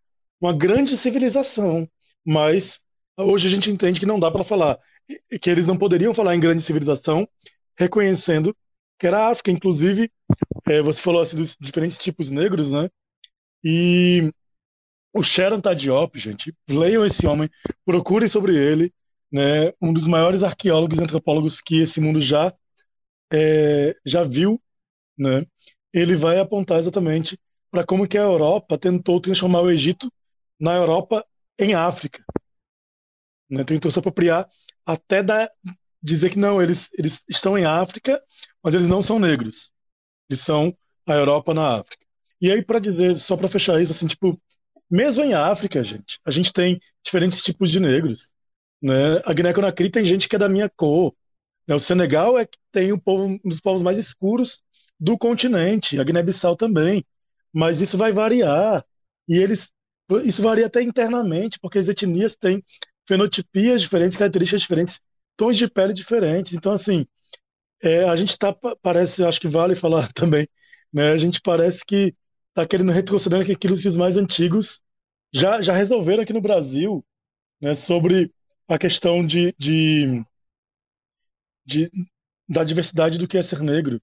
[0.41, 1.89] uma grande civilização,
[2.25, 2.83] mas
[3.17, 4.79] hoje a gente entende que não dá para falar,
[5.41, 7.29] que eles não poderiam falar em grande civilização,
[7.77, 8.57] reconhecendo
[8.99, 9.51] que era África.
[9.51, 10.11] Inclusive,
[10.67, 12.89] é, você falou assim dos diferentes tipos negros, né?
[13.63, 14.31] E
[15.13, 17.49] o Sharon Tadiop, gente, leiam esse homem,
[17.85, 18.93] procurem sobre ele,
[19.33, 19.73] né?
[19.81, 22.53] Um dos maiores arqueólogos e antropólogos que esse mundo já
[23.33, 24.63] é, já viu,
[25.19, 25.47] né?
[25.93, 27.39] Ele vai apontar exatamente
[27.71, 30.13] para como que a Europa tentou transformar o Egito
[30.61, 31.27] na Europa
[31.59, 32.25] em África.
[33.49, 33.65] Né?
[33.65, 34.49] Tentou se apropriar
[34.87, 35.51] até da,
[36.03, 38.23] dizer que não, eles, eles estão em África,
[38.63, 39.73] mas eles não são negros.
[40.29, 42.05] Eles são a Europa na África.
[42.41, 44.41] E aí, para dizer, só para fechar isso, assim, tipo,
[44.91, 48.34] mesmo em África, gente, a gente tem diferentes tipos de negros.
[48.85, 49.23] Né?
[49.25, 51.15] A Guiné-Conakry tem gente que é da minha cor.
[51.67, 51.75] Né?
[51.75, 54.63] O Senegal é que tem um, povo, um dos povos mais escuros
[55.01, 57.03] do continente, a Guiné-Bissau também.
[57.51, 58.85] Mas isso vai variar.
[59.27, 59.71] E eles
[60.23, 62.63] isso varia até internamente, porque as etnias têm
[63.09, 65.01] fenotipias diferentes, características diferentes,
[65.35, 66.53] tons de pele diferentes.
[66.53, 67.07] Então, assim,
[67.83, 70.47] é, a gente está, parece, acho que vale falar também,
[70.93, 71.13] né?
[71.13, 72.15] A gente parece que
[72.51, 74.83] está querendo retroceder aquilo que os mais antigos
[75.33, 77.03] já, já resolveram aqui no Brasil,
[77.63, 77.75] né?
[77.75, 78.34] Sobre
[78.69, 80.25] a questão de, de,
[81.65, 81.91] de
[82.49, 84.01] da diversidade do que é ser negro,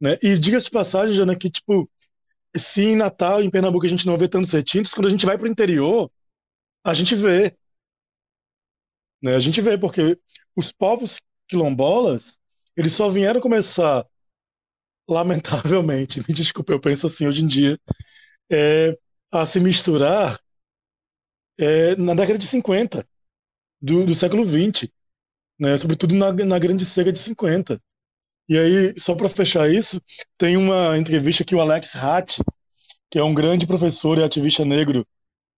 [0.00, 0.18] né?
[0.22, 1.88] E diga-se de passagem, Jana, que, tipo,
[2.56, 5.36] se em Natal, em Pernambuco, a gente não vê tantos retintos, quando a gente vai
[5.38, 6.10] para o interior,
[6.84, 7.56] a gente vê.
[9.22, 9.34] Né?
[9.34, 10.18] A gente vê, porque
[10.56, 12.38] os povos quilombolas,
[12.76, 14.06] eles só vieram começar,
[15.08, 17.78] lamentavelmente, me desculpe, eu penso assim hoje em dia,
[18.50, 18.96] é,
[19.30, 20.40] a se misturar
[21.58, 23.06] é, na década de 50,
[23.84, 24.90] do, do século 20,
[25.58, 25.76] né?
[25.76, 27.80] sobretudo na, na Grande Seca de 50.
[28.48, 30.00] E aí, só para fechar isso,
[30.38, 32.38] tem uma entrevista que o Alex Hatt,
[33.10, 35.06] que é um grande professor e ativista negro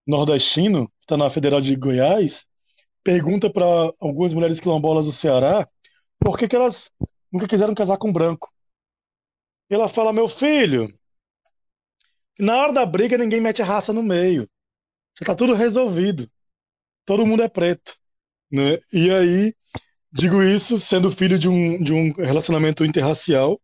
[0.06, 2.48] nordestino, que está na Federal de Goiás,
[3.04, 3.64] pergunta para
[4.00, 5.68] algumas mulheres quilombolas do Ceará
[6.18, 6.90] por que, que elas
[7.32, 8.52] nunca quiseram casar com branco.
[9.70, 10.92] E ela fala: Meu filho,
[12.38, 14.48] na hora da briga ninguém mete a raça no meio.
[15.18, 16.28] Já está tudo resolvido.
[17.04, 17.96] Todo mundo é preto.
[18.50, 18.78] Né?
[18.92, 19.54] E aí,
[20.12, 23.60] digo isso sendo filho de um, de um relacionamento interracial,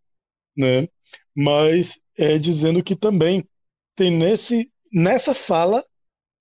[0.56, 0.88] né?
[1.36, 3.46] mas é, dizendo que também
[3.94, 5.84] tem nesse, nessa fala,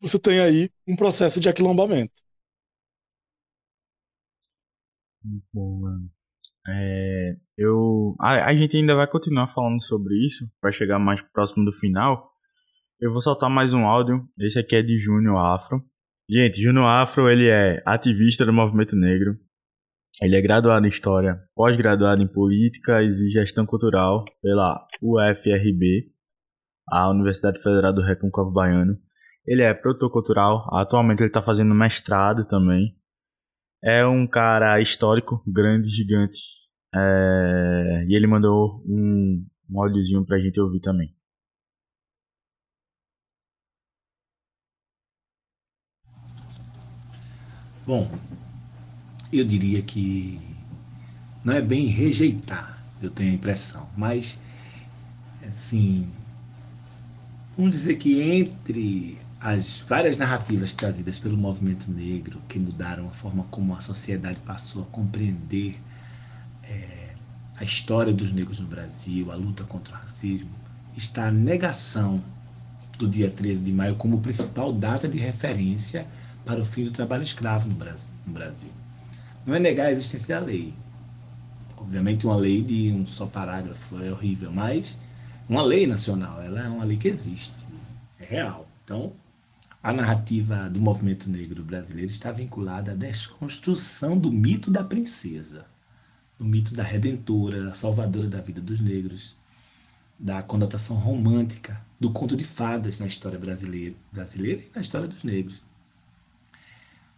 [0.02, 2.14] você tem aí um processo de aquilombamento.
[5.54, 5.82] Bom.
[6.68, 11.66] É, eu, a, a, gente ainda vai continuar falando sobre isso, vai chegar mais próximo
[11.66, 12.32] do final.
[13.00, 14.28] eu vou soltar mais um áudio.
[14.40, 15.84] Esse aqui é de Júnior Afro.
[16.34, 19.38] Gente, Júnior Afro, ele é ativista do movimento negro.
[20.22, 26.10] Ele é graduado em História, pós-graduado em Políticas e Gestão Cultural pela UFRB,
[26.88, 28.98] a Universidade Federal do Recôncavo Baiano.
[29.46, 32.96] Ele é produtor cultural, atualmente ele está fazendo mestrado também.
[33.84, 36.40] É um cara histórico, grande, gigante.
[36.96, 38.06] É...
[38.08, 41.14] E ele mandou um, um áudiozinho pra gente ouvir também.
[47.86, 48.08] Bom,
[49.34, 50.40] eu diria que
[51.44, 54.40] não é bem rejeitar, eu tenho a impressão, mas
[55.48, 56.08] assim,
[57.58, 63.46] vamos dizer que entre as várias narrativas trazidas pelo movimento negro que mudaram a forma
[63.50, 65.76] como a sociedade passou a compreender
[66.64, 67.10] é,
[67.58, 70.52] a história dos negros no Brasil, a luta contra o racismo,
[70.96, 72.22] está a negação
[73.00, 76.06] do dia 13 de maio como principal data de referência
[76.46, 77.76] para o fim do trabalho escravo no
[78.34, 78.70] Brasil.
[79.46, 80.74] Não é negar a existência da lei.
[81.78, 85.00] Obviamente, uma lei de um só parágrafo é horrível, mas
[85.50, 87.68] uma lei nacional, ela é uma lei que existe,
[88.20, 88.68] é real.
[88.84, 89.12] Então,
[89.84, 95.66] a narrativa do movimento negro brasileiro está vinculada à desconstrução do mito da princesa,
[96.38, 99.36] do mito da redentora, da salvadora da vida dos negros,
[100.20, 105.24] da conotação romântica do conto de fadas na história brasileira, brasileira e na história dos
[105.24, 105.64] negros.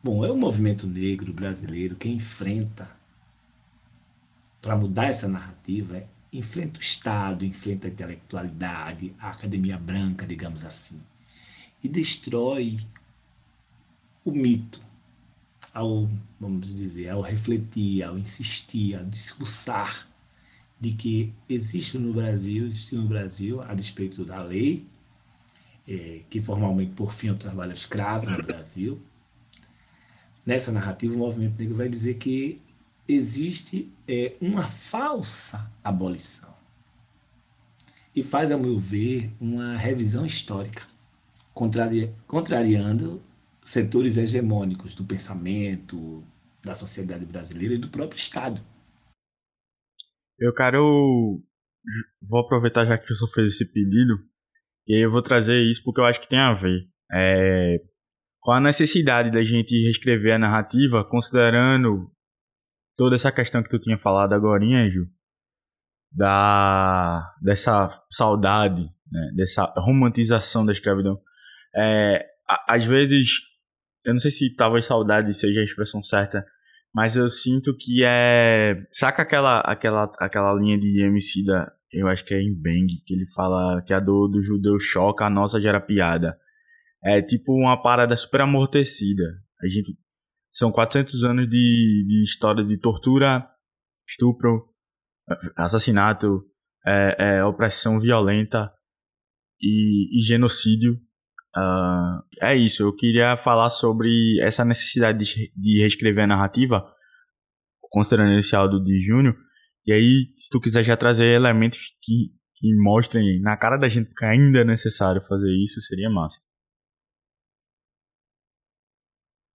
[0.04, 2.90] Bom, é o movimento negro brasileiro que enfrenta,
[4.62, 10.66] para mudar essa narrativa, é, enfrenta o Estado, enfrenta a intelectualidade, a academia branca, digamos
[10.66, 11.02] assim
[11.84, 12.80] e destrói
[14.24, 14.80] o mito
[15.74, 20.08] ao, vamos dizer, ao refletir, ao insistir, ao discursar
[20.80, 24.88] de que existe no Brasil, existe no Brasil, a despeito da lei,
[25.88, 29.02] é, que formalmente por fim o trabalho escravo no Brasil,
[30.46, 32.62] nessa narrativa o movimento negro vai dizer que
[33.08, 36.54] existe é, uma falsa abolição.
[38.16, 40.84] E faz, a meu ver, uma revisão histórica
[42.28, 43.22] contrariando
[43.64, 46.24] setores hegemônicos do pensamento,
[46.64, 48.62] da sociedade brasileira e do próprio Estado.
[50.40, 51.42] Eu quero.
[52.22, 54.20] Vou aproveitar já que o senhor fez esse pedido,
[54.88, 56.88] e aí eu vou trazer isso porque eu acho que tem a ver.
[57.12, 57.78] É,
[58.44, 62.12] qual a necessidade da gente reescrever a narrativa, considerando
[62.98, 65.08] toda essa questão que tu tinha falado agora, Ju,
[66.12, 71.18] da, dessa saudade, né, dessa romantização da escravidão.
[71.74, 72.26] É,
[72.68, 73.40] às vezes,
[74.06, 76.46] eu não sei se talvez saudade seja a expressão certa,
[76.94, 78.76] mas eu sinto que é.
[78.92, 81.72] Saca aquela, aquela, aquela linha de MC da.
[81.92, 85.26] Eu acho que é em Bang, que ele fala que a dor do judeu choca,
[85.26, 86.38] a nossa gera piada.
[87.04, 89.24] É tipo uma parada super amortecida.
[89.62, 89.98] A gente.
[90.52, 93.44] São 400 anos de, de história de tortura,
[94.08, 94.70] estupro,
[95.56, 96.46] assassinato,
[96.86, 98.72] é, é, opressão violenta
[99.60, 101.00] e, e genocídio
[101.56, 104.10] Uh, é isso, eu queria falar sobre
[104.42, 106.84] essa necessidade de, de reescrever a narrativa,
[107.80, 109.36] considerando esse áudio de Júnior,
[109.86, 114.12] e aí, se tu quiser já trazer elementos que, que mostrem na cara da gente
[114.16, 116.40] que ainda é necessário fazer isso, seria massa.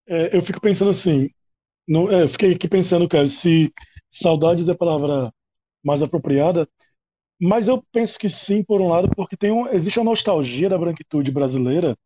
[0.08, 1.28] É, eu fico pensando assim,
[1.88, 3.72] no, é, eu fiquei aqui pensando, cara, se
[4.10, 5.32] saudades é a palavra
[5.84, 6.68] mais apropriada,
[7.40, 10.78] mas eu penso que sim, por um lado, porque tem um, existe uma nostalgia da
[10.78, 11.96] branquitude brasileira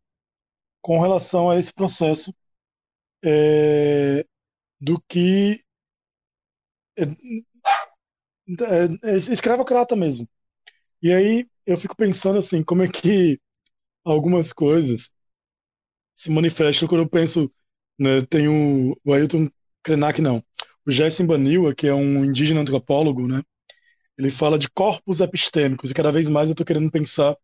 [0.81, 2.33] com relação a esse processo
[3.23, 4.25] é,
[4.81, 5.63] do que
[6.95, 10.27] é, é, é, escravocrata mesmo.
[11.01, 13.39] E aí eu fico pensando assim, como é que
[14.05, 15.11] algumas coisas
[16.15, 17.51] se manifestam quando eu penso,
[17.97, 19.49] né, tem o, o Ailton
[19.83, 20.43] Krenak, não,
[20.85, 23.41] o Jessim Baniwa, que é um indígena antropólogo, né,
[24.17, 27.35] ele fala de corpos epistêmicos, e cada vez mais eu estou querendo pensar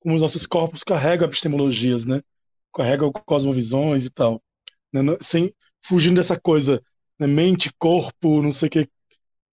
[0.00, 2.22] como os nossos corpos carregam epistemologias, né?
[2.74, 4.42] Carregam cosmovisões e tal.
[4.92, 5.02] Né?
[5.20, 5.52] Sem,
[5.82, 6.82] fugindo dessa coisa,
[7.18, 7.26] né?
[7.26, 8.88] mente, corpo, não sei o que,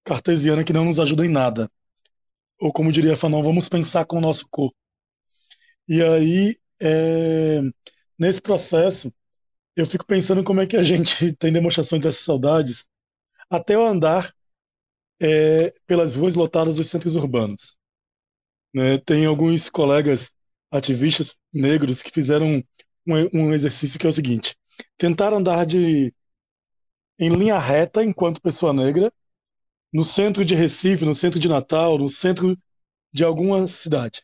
[0.04, 1.70] cartesiana, que não nos ajuda em nada.
[2.60, 4.76] Ou como diria Fanon, vamos pensar com o nosso corpo.
[5.88, 7.62] E aí, é,
[8.18, 9.14] nesse processo,
[9.76, 12.86] eu fico pensando como é que a gente tem demonstrações dessas saudades
[13.50, 14.34] até o andar
[15.20, 17.78] é, pelas ruas lotadas dos centros urbanos.
[18.74, 18.98] Né?
[18.98, 20.32] Tem alguns colegas
[20.72, 22.64] ativistas negros que fizeram
[23.08, 24.56] um, um exercício que é o seguinte:
[24.98, 26.14] tentar andar de
[27.18, 29.12] em linha reta enquanto pessoa negra
[29.94, 32.58] no centro de Recife, no centro de Natal, no centro
[33.14, 34.24] de alguma cidade.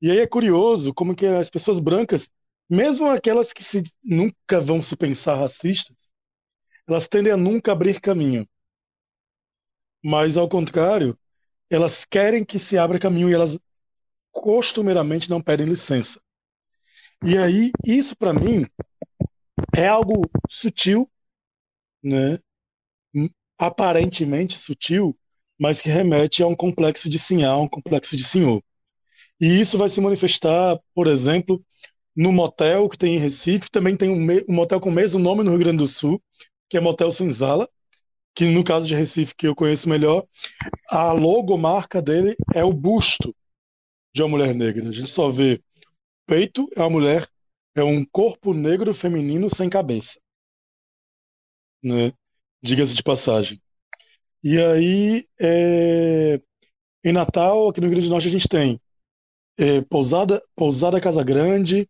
[0.00, 2.30] E aí é curioso como que as pessoas brancas,
[2.68, 5.96] mesmo aquelas que se, nunca vão se pensar racistas,
[6.86, 8.48] elas tendem a nunca abrir caminho.
[10.02, 11.18] Mas, ao contrário,
[11.70, 13.58] elas querem que se abra caminho e elas
[14.32, 16.20] costumeiramente não pedem licença.
[17.24, 18.64] E aí, isso para mim
[19.76, 21.10] é algo sutil,
[22.02, 22.38] né?
[23.58, 25.18] aparentemente sutil,
[25.58, 28.62] mas que remete a um complexo de sinhá, um complexo de senhor.
[29.40, 31.64] E isso vai se manifestar, por exemplo,
[32.18, 35.44] no motel que tem em Recife, também tem um, um motel com o mesmo nome
[35.44, 36.20] no Rio Grande do Sul,
[36.68, 37.68] que é Motel Senzala,
[38.34, 40.26] que no caso de Recife, que eu conheço melhor,
[40.88, 43.32] a logomarca dele é o busto
[44.12, 44.88] de uma mulher negra.
[44.88, 45.62] A gente só vê
[46.26, 47.28] peito, é uma mulher,
[47.76, 50.18] é um corpo negro feminino sem cabeça.
[51.80, 52.12] Né?
[52.60, 53.62] Diga-se de passagem.
[54.42, 56.40] E aí, é...
[57.04, 58.80] em Natal, aqui no Rio Grande do Norte, a gente tem
[59.56, 61.88] é, Pousada, Pousada Casa Grande,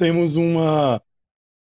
[0.00, 0.98] temos uma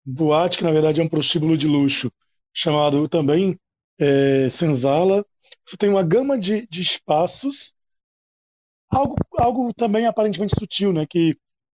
[0.03, 2.11] boate que na verdade é um prostíbulo de luxo,
[2.55, 3.61] chamado também
[3.99, 5.23] é, Senzala.
[5.67, 7.75] Você tem uma gama de, de espaços,
[8.89, 11.37] algo, algo também aparentemente sutil, né, que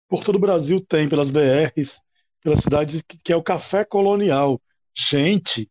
[0.07, 1.99] por todo o Brasil tem, pelas BRs,
[2.43, 4.61] pelas cidades, que, que é o café colonial.
[4.95, 5.67] Gente,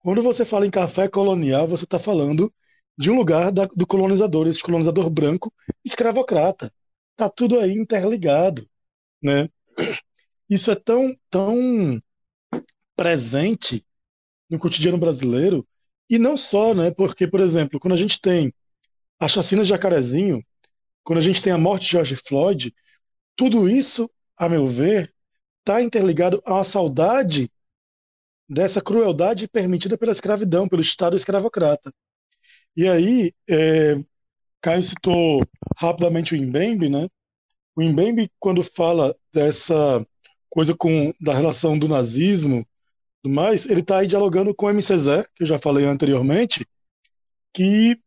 [0.00, 2.50] quando você fala em café colonial, você está falando
[2.96, 5.52] de um lugar da, do colonizador, esse colonizador branco
[5.84, 6.72] escravocrata.
[7.16, 8.66] Tá tudo aí interligado,
[9.22, 9.48] né?
[10.48, 12.02] Isso é tão, tão
[12.96, 13.84] presente
[14.50, 15.66] no cotidiano brasileiro
[16.10, 16.90] e não só, né?
[16.90, 18.52] Porque, por exemplo, quando a gente tem
[19.18, 20.44] a chacina de Jacarezinho,
[21.04, 22.74] quando a gente tem a morte de George Floyd,
[23.36, 25.12] tudo isso, a meu ver,
[25.60, 27.50] está interligado uma saudade
[28.48, 31.92] dessa crueldade permitida pela escravidão, pelo Estado escravocrata.
[32.76, 33.96] E aí, é,
[34.60, 35.42] Caio citou
[35.76, 37.08] rapidamente o Mbembe, né?
[37.74, 40.06] O Mbembe, quando fala dessa
[40.50, 42.66] coisa com da relação do nazismo,
[43.22, 46.66] do mais, ele está aí dialogando com o MCZ, que eu já falei anteriormente,
[47.52, 47.98] que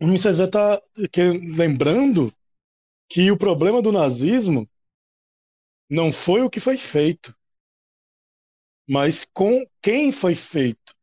[0.00, 0.82] o MCZ está
[1.56, 2.32] lembrando
[3.08, 4.68] que o problema do nazismo
[5.88, 7.34] não foi o que foi feito,
[8.88, 10.94] mas com quem foi feito.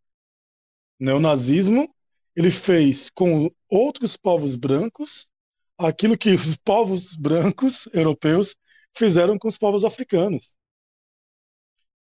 [0.99, 1.13] Né?
[1.13, 1.93] O nazismo
[2.35, 5.30] ele fez com outros povos brancos
[5.87, 8.55] aquilo que os povos brancos europeus
[8.95, 10.55] fizeram com os povos africanos.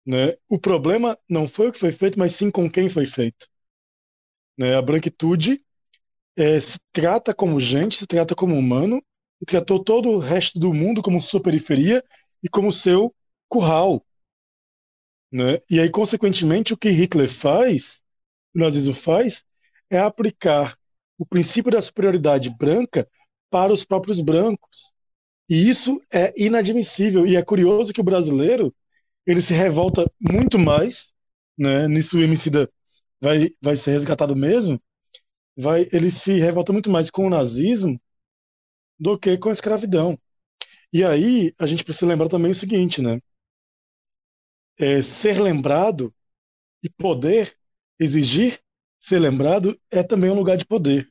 [0.07, 0.37] Né?
[0.49, 3.47] O problema não foi o que foi feito, mas sim com quem foi feito.
[4.57, 4.75] Né?
[4.75, 5.65] A branquitude
[6.37, 9.03] é, se trata como gente, se trata como humano,
[9.41, 12.03] e tratou todo o resto do mundo como sua periferia
[12.43, 13.15] e como seu
[13.49, 14.05] curral.
[15.31, 15.61] Né?
[15.71, 18.03] E aí, consequentemente, o que Hitler faz,
[18.55, 19.45] o nazismo faz,
[19.91, 20.77] é aplicar
[21.19, 23.09] o princípio da superioridade branca
[23.51, 24.93] para os próprios brancos.
[25.49, 27.27] E isso é inadmissível.
[27.27, 28.75] E é curioso que o brasileiro
[29.27, 31.13] ele se revolta muito mais,
[31.59, 31.89] né?
[31.89, 32.71] Nisso o Emicida
[33.21, 34.81] vai, vai ser resgatado mesmo.
[35.57, 38.01] Vai, ele se revolta muito mais com o nazismo
[38.99, 40.19] do que com a escravidão.
[40.93, 43.21] E aí a gente precisa lembrar também o seguinte, né?
[44.79, 46.15] É, ser lembrado
[46.83, 47.57] e poder
[47.99, 48.61] exigir
[49.01, 51.11] ser lembrado é também um lugar de poder.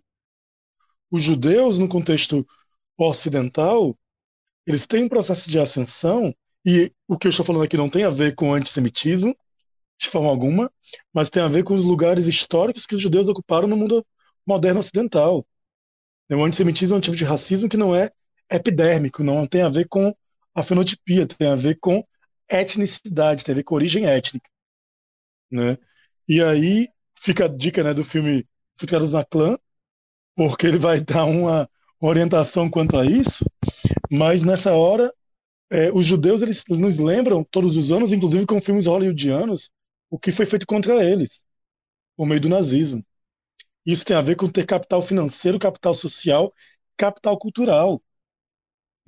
[1.12, 2.46] Os judeus, no contexto
[2.98, 3.98] ocidental,
[4.66, 6.36] eles têm um processo de ascensão,
[6.66, 9.36] e o que eu estou falando aqui não tem a ver com antissemitismo,
[10.00, 10.72] de forma alguma,
[11.14, 14.06] mas tem a ver com os lugares históricos que os judeus ocuparam no mundo
[14.46, 15.46] moderno ocidental.
[16.30, 18.12] O antissemitismo é um tipo de racismo que não é
[18.52, 20.14] epidérmico, não tem a ver com
[20.54, 22.06] a fenotipia, tem a ver com
[22.50, 24.50] etnicidade, tem a ver com origem étnica.
[25.52, 25.78] Né?
[26.28, 28.46] E aí fica a dica né, do filme
[28.76, 29.58] Infiltrados na Clã,
[30.38, 31.68] porque ele vai dar uma
[32.00, 33.44] orientação quanto a isso,
[34.12, 35.12] mas nessa hora
[35.70, 39.72] é, os judeus eles nos lembram todos os anos, inclusive com filmes hollywoodianos,
[40.10, 41.44] o que foi feito contra eles,
[42.16, 43.04] por meio do nazismo.
[43.86, 46.54] Isso tem a ver com ter capital financeiro, capital social,
[46.96, 48.02] capital cultural.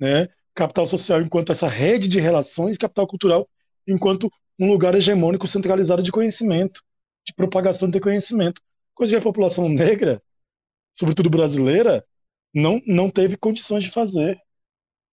[0.00, 0.28] Né?
[0.54, 3.48] Capital social enquanto essa rede de relações, capital cultural
[3.86, 6.82] enquanto um lugar hegemônico centralizado de conhecimento
[7.24, 8.60] de propagação de conhecimento,
[8.94, 10.22] coisa que a população negra,
[11.00, 12.06] sobretudo brasileira,
[12.54, 14.38] não, não teve condições de fazer.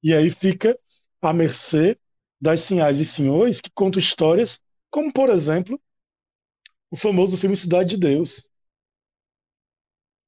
[0.03, 0.77] E aí fica
[1.21, 1.97] à mercê
[2.41, 5.81] das sinhais e senhores que contam histórias, como, por exemplo,
[6.91, 8.49] o famoso filme Cidade de Deus.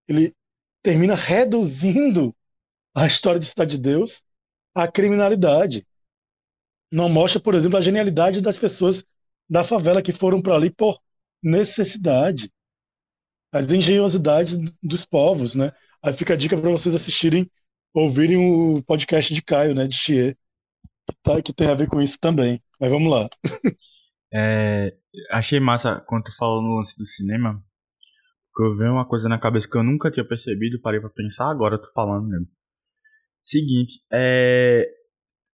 [0.07, 0.33] Ele
[0.81, 2.33] termina reduzindo
[2.95, 4.23] a história de Cidade de Deus
[4.73, 5.85] à criminalidade.
[6.89, 9.05] Não mostra, por exemplo, a genialidade das pessoas
[9.49, 11.01] da favela que foram para ali por
[11.43, 12.49] necessidade,
[13.51, 15.71] as engenhosidades dos povos, né?
[16.03, 17.49] Aí fica a dica para vocês assistirem
[17.93, 20.37] ouvirem o podcast de Caio, né, de Chier,
[21.07, 22.61] que, tá, que tem a ver com isso também.
[22.79, 23.29] Mas vamos lá.
[24.31, 24.95] É,
[25.31, 27.59] achei massa quando tu falou no lance do cinema,
[28.55, 31.49] que eu vi uma coisa na cabeça que eu nunca tinha percebido, parei pra pensar
[31.49, 32.45] agora, tô falando mesmo.
[33.41, 34.85] Seguinte, é,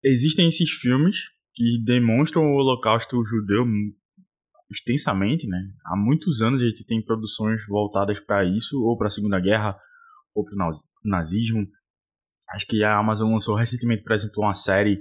[0.04, 1.16] existem esses filmes
[1.54, 3.64] que demonstram o holocausto judeu
[4.70, 5.58] extensamente, né?
[5.84, 9.78] Há muitos anos a gente tem produções voltadas para isso, ou para a Segunda Guerra,
[10.34, 11.66] ou para o nazismo.
[12.50, 14.98] Acho que a Amazon lançou recentemente, por exemplo, uma série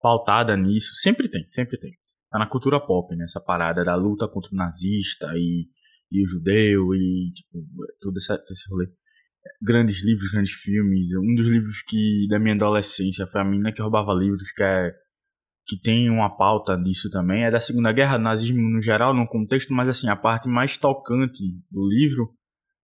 [0.00, 0.94] pautada nisso.
[0.96, 1.92] Sempre tem, sempre tem.
[2.30, 3.24] Tá na cultura pop, né?
[3.24, 5.68] Essa parada da luta contra o nazista e,
[6.10, 7.64] e o judeu e tipo,
[8.00, 8.88] todo esse, esse rolê.
[9.62, 11.08] Grandes livros, grandes filmes.
[11.16, 14.92] Um dos livros que da minha adolescência foi a menina que roubava livros, que é
[15.66, 19.72] que tem uma pauta disso também, é da Segunda Guerra, nazismo no geral, no contexto,
[19.72, 22.30] mas assim, a parte mais tocante do livro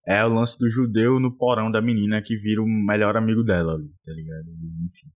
[0.07, 3.76] é o lance do judeu no porão da menina que vira o melhor amigo dela,
[4.05, 4.49] tá ligado?
[4.87, 5.09] Enfim.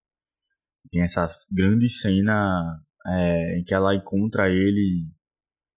[0.90, 5.08] Tem essa grande cena é, em que ela encontra ele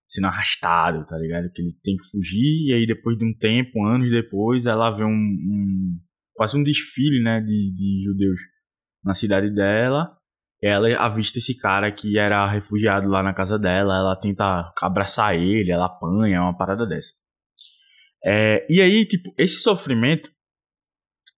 [0.10, 1.50] sendo arrastado, tá ligado?
[1.52, 5.06] Que ele tem que fugir e aí depois de um tempo, anos depois, ela vê
[5.06, 6.00] um, um
[6.34, 8.40] quase um desfile, né, de, de judeus
[9.04, 10.17] na cidade dela
[10.62, 15.72] ela avista esse cara que era refugiado lá na casa dela, ela tenta abraçar ele,
[15.72, 17.12] ela apanha, uma parada dessa.
[18.26, 20.30] É, e aí, tipo, esse sofrimento,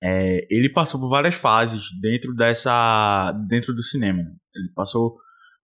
[0.02, 4.24] é, ele passou por várias fases dentro dessa, dentro do cinema.
[4.24, 4.32] Né?
[4.56, 5.18] Ele passou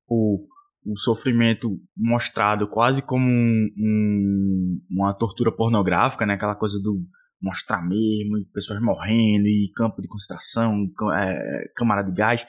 [0.05, 0.45] por
[0.85, 6.35] o sofrimento mostrado quase como um, um, uma tortura pornográfica, né?
[6.35, 7.03] Aquela coisa do
[7.41, 12.45] mostrar mesmo, pessoas morrendo e campo de concentração, é, câmara de gás.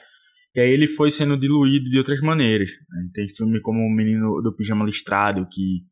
[0.57, 2.71] E aí ele foi sendo diluído de outras maneiras.
[2.89, 3.09] Né?
[3.13, 5.85] Tem filme como O Menino do Pijama Listrado, que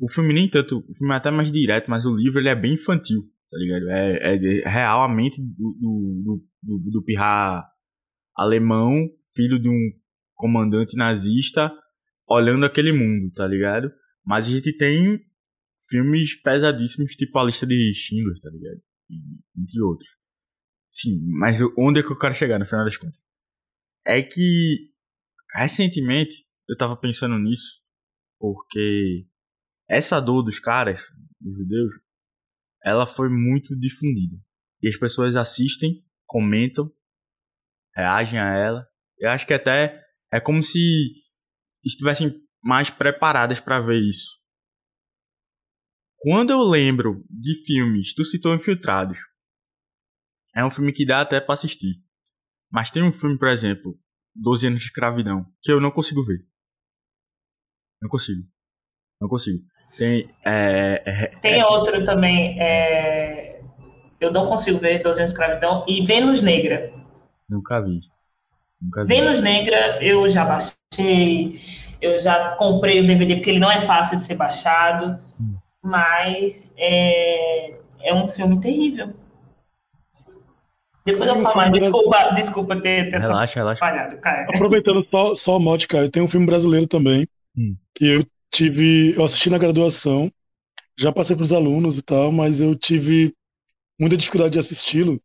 [0.00, 2.56] o filme nem tanto, o filme é até mais direto, mas o livro ele é
[2.56, 3.88] bem infantil, tá ligado?
[3.88, 7.64] É, é real a mente do, do, do, do pirra
[8.36, 9.92] alemão, filho de um
[10.34, 11.70] comandante nazista,
[12.28, 13.92] olhando aquele mundo, tá ligado?
[14.26, 15.20] Mas a gente tem
[15.88, 18.80] filmes pesadíssimos, tipo A Lista de Schindler, tá ligado?
[19.56, 20.08] Entre outros.
[20.88, 23.29] Sim, mas onde é que eu quero chegar no final das contas?
[24.06, 24.90] É que
[25.54, 27.80] recentemente eu tava pensando nisso,
[28.38, 29.26] porque
[29.88, 31.00] essa dor dos caras,
[31.40, 31.92] dos judeus,
[32.84, 34.36] ela foi muito difundida.
[34.82, 36.90] E as pessoas assistem, comentam,
[37.94, 38.86] reagem a ela.
[39.18, 40.00] Eu acho que até
[40.32, 40.78] é como se
[41.84, 42.32] estivessem
[42.62, 44.38] mais preparadas para ver isso.
[46.18, 49.18] Quando eu lembro de filmes, tu citou Infiltrados.
[50.54, 52.02] É um filme que dá até para assistir.
[52.70, 53.98] Mas tem um filme, por exemplo,
[54.34, 56.44] 12 anos de escravidão, que eu não consigo ver.
[58.00, 58.42] Não consigo.
[59.20, 59.62] Não consigo.
[59.96, 60.30] Tem.
[60.44, 62.56] É, é, tem é, outro também.
[62.60, 63.60] É,
[64.20, 65.84] eu não consigo ver 12 anos de escravidão.
[65.86, 66.92] E Vênus Negra.
[67.48, 68.00] Nunca vi.
[68.80, 69.08] Nunca vi.
[69.08, 71.60] Vênus Negra eu já baixei.
[72.00, 75.18] Eu já comprei o DVD porque ele não é fácil de ser baixado.
[75.38, 75.56] Hum.
[75.82, 79.12] Mas é, é um filme terrível.
[81.12, 81.72] Depois eu falo mais.
[81.72, 83.84] Desculpa, desculpa ter, ter relaxa, relaxa.
[84.48, 87.76] Aproveitando só, só o mod, cara, tem um filme brasileiro também, hum.
[87.94, 90.32] que eu tive, eu assisti na graduação,
[90.98, 93.34] já passei para os alunos e tal, mas eu tive
[93.98, 95.20] muita dificuldade de assisti-lo,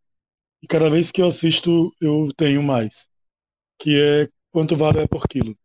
[0.61, 3.07] e cada vez que eu assisto, eu tenho mais,
[3.79, 5.55] que é Quanto Vale é por Quilo.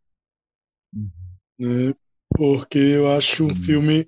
[0.93, 1.09] Hum.
[1.57, 1.93] Né?
[2.29, 3.55] Porque eu acho um hum.
[3.55, 4.07] filme,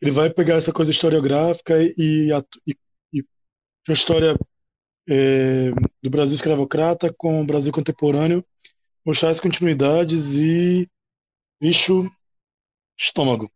[0.00, 2.30] ele vai pegar essa coisa historiográfica e,
[2.66, 2.76] e,
[3.12, 3.24] e
[3.86, 4.36] uma história
[5.08, 5.70] é,
[6.02, 8.44] do Brasil escravocrata com o Brasil contemporâneo,
[9.04, 10.88] mostrar as continuidades e
[11.60, 12.10] bicho
[12.98, 13.50] estômago.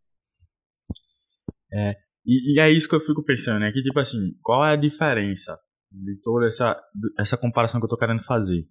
[1.72, 3.70] É, e, e, é isso que eu fico pensando, né?
[3.72, 5.58] Que tipo assim, qual é a diferença
[5.90, 6.76] de toda essa,
[7.18, 8.66] essa comparação que eu tô querendo fazer?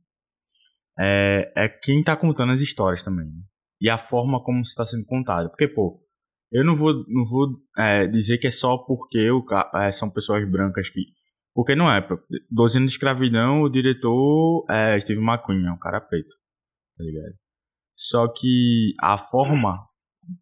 [0.98, 3.26] É, é quem tá contando as histórias também.
[3.26, 3.42] Né?
[3.82, 5.50] E a forma como está sendo contado.
[5.50, 6.02] Porque, pô,
[6.52, 7.48] eu não vou, não vou
[7.78, 9.46] é, dizer que é só porque o,
[9.76, 11.02] é, são pessoas brancas que
[11.56, 12.06] porque não é.
[12.52, 16.34] 12 anos de escravidão, o diretor é Steve McQueen, é um cara preto.
[16.98, 17.34] Tá ligado?
[17.94, 19.80] Só que a forma,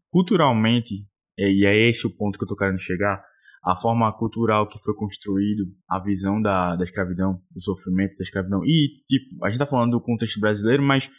[0.09, 1.05] culturalmente,
[1.38, 3.24] e é esse o ponto que eu tô querendo chegar,
[3.64, 8.66] a forma cultural que foi construído, a visão da, da escravidão, do sofrimento da escravidão.
[8.66, 11.09] E, tipo, a gente tá falando do contexto brasileiro, mas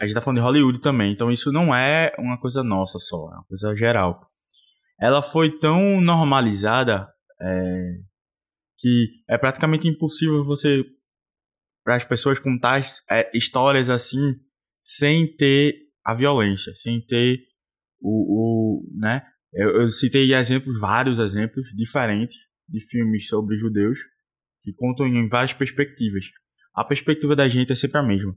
[0.00, 1.12] a gente tá falando de Hollywood também.
[1.12, 4.20] Então isso não é uma coisa nossa só, é uma coisa geral.
[5.00, 7.08] Ela foi tão normalizada
[7.40, 7.94] é,
[8.82, 10.84] que é praticamente impossível você
[11.84, 14.34] para as pessoas contar é, histórias assim
[14.80, 17.38] sem ter a violência, sem ter
[18.00, 19.22] o, o né?
[19.52, 22.36] Eu, eu, citei exemplos, vários exemplos diferentes
[22.68, 23.98] de filmes sobre judeus
[24.62, 26.24] que contam em várias perspectivas.
[26.74, 28.34] a perspectiva da gente é sempre a mesma.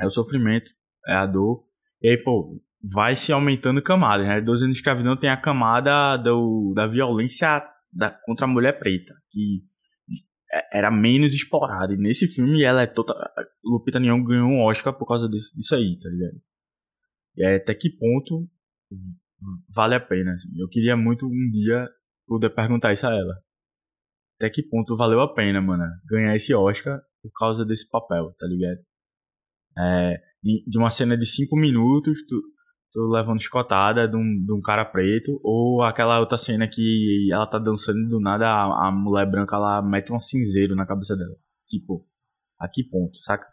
[0.00, 0.70] É o sofrimento,
[1.06, 1.64] é a dor.
[2.00, 4.40] E aí, pô, vai se aumentando camadas, né?
[4.40, 7.62] 12 anos de escravidão tem a camada do, da violência
[7.92, 9.64] da, contra a mulher preta, que
[10.52, 11.92] é, era menos explorada.
[11.92, 13.14] E nesse filme ela é toda.
[13.64, 16.40] Lupita Nyong'o ganhou um Oscar por causa disso, disso aí, tá ligado?
[17.36, 18.48] E é até que ponto
[19.74, 20.32] vale a pena.
[20.32, 20.48] Assim.
[20.58, 21.88] Eu queria muito um dia
[22.26, 23.34] poder perguntar isso a ela.
[24.36, 28.46] Até que ponto valeu a pena, mano, ganhar esse Oscar por causa desse papel, tá
[28.46, 28.78] ligado?
[29.78, 32.42] É, de uma cena de 5 minutos, tu,
[32.92, 37.46] tu levando escotada de um, de um cara preto, ou aquela outra cena que ela
[37.46, 41.34] tá dançando do nada, a, a mulher branca ela mete um cinzeiro na cabeça dela.
[41.68, 42.04] Tipo,
[42.58, 43.46] a que ponto, saca?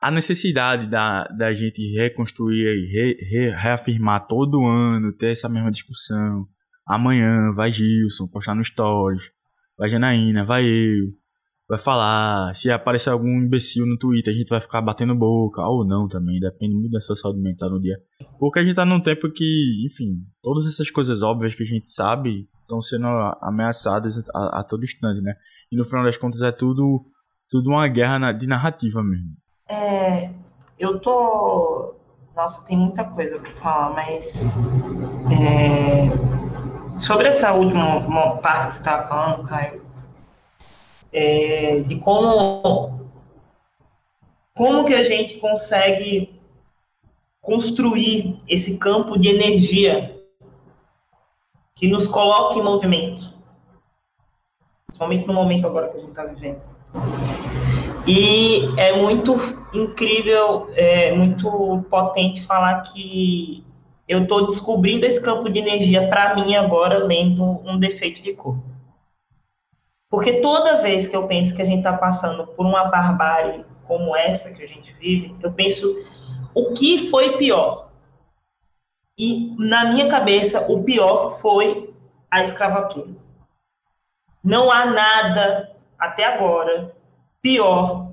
[0.00, 5.70] A necessidade da, da gente reconstruir e re, re, reafirmar todo ano, ter essa mesma
[5.70, 6.46] discussão.
[6.86, 9.22] Amanhã vai Gilson postar no Stories,
[9.78, 11.23] vai Janaína, vai eu
[11.68, 12.54] vai falar.
[12.54, 16.38] Se aparecer algum imbecil no Twitter, a gente vai ficar batendo boca, ou não também,
[16.40, 17.96] depende muito da sua saúde mental no dia.
[18.38, 21.90] Porque a gente tá num tempo que, enfim, todas essas coisas óbvias que a gente
[21.90, 23.06] sabe estão sendo
[23.40, 25.34] ameaçadas a, a, todo instante, né?
[25.70, 27.04] E no final das contas é tudo,
[27.50, 29.30] tudo uma guerra de narrativa mesmo.
[29.68, 30.30] É,
[30.78, 31.94] eu tô.
[32.34, 34.56] Nossa, tem muita coisa pra falar, mas.
[35.30, 36.10] É,
[36.96, 39.83] sobre essa última parte que você tava falando, Caio,
[41.14, 43.08] é, de como,
[44.52, 46.38] como que a gente consegue
[47.40, 50.20] construir esse campo de energia
[51.76, 53.32] que nos coloque em movimento,
[54.86, 56.60] principalmente no momento agora que a gente está vivendo.
[58.06, 59.34] E é muito
[59.72, 63.64] incrível, é muito potente falar que
[64.08, 68.58] eu estou descobrindo esse campo de energia para mim agora lendo um defeito de cor.
[70.14, 74.14] Porque toda vez que eu penso que a gente está passando por uma barbárie como
[74.14, 75.92] essa que a gente vive, eu penso
[76.54, 77.90] o que foi pior.
[79.18, 81.92] E na minha cabeça, o pior foi
[82.30, 83.10] a escravatura.
[84.40, 86.94] Não há nada até agora
[87.42, 88.12] pior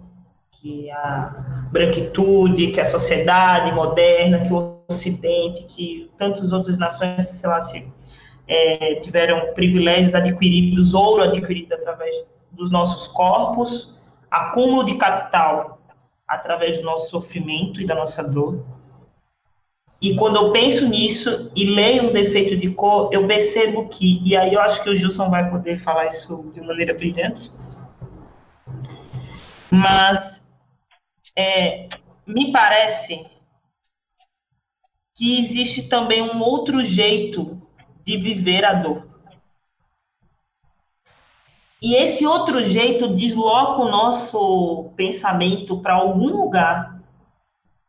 [0.54, 7.46] que a branquitude, que a sociedade moderna, que o Ocidente, que tantas outras nações, se
[8.52, 12.22] é, tiveram privilégios adquiridos, ouro adquirido através
[12.52, 13.98] dos nossos corpos,
[14.30, 15.80] acúmulo de capital
[16.28, 18.62] através do nosso sofrimento e da nossa dor.
[20.02, 24.36] E quando eu penso nisso e leio um defeito de cor, eu percebo que, e
[24.36, 27.50] aí eu acho que o Gilson vai poder falar isso de maneira brilhante,
[29.70, 30.46] mas
[31.38, 31.88] é,
[32.28, 33.26] me parece
[35.16, 37.61] que existe também um outro jeito
[38.04, 39.12] de viver a dor.
[41.82, 47.02] E esse outro jeito desloca o nosso pensamento para algum lugar,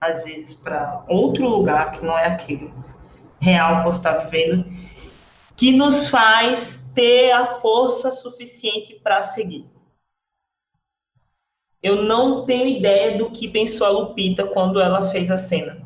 [0.00, 2.72] às vezes para outro lugar que não é aquele
[3.38, 4.64] real que você está vivendo,
[5.54, 9.70] que nos faz ter a força suficiente para seguir.
[11.82, 15.84] Eu não tenho ideia do que pensou a Lupita quando ela fez a cena.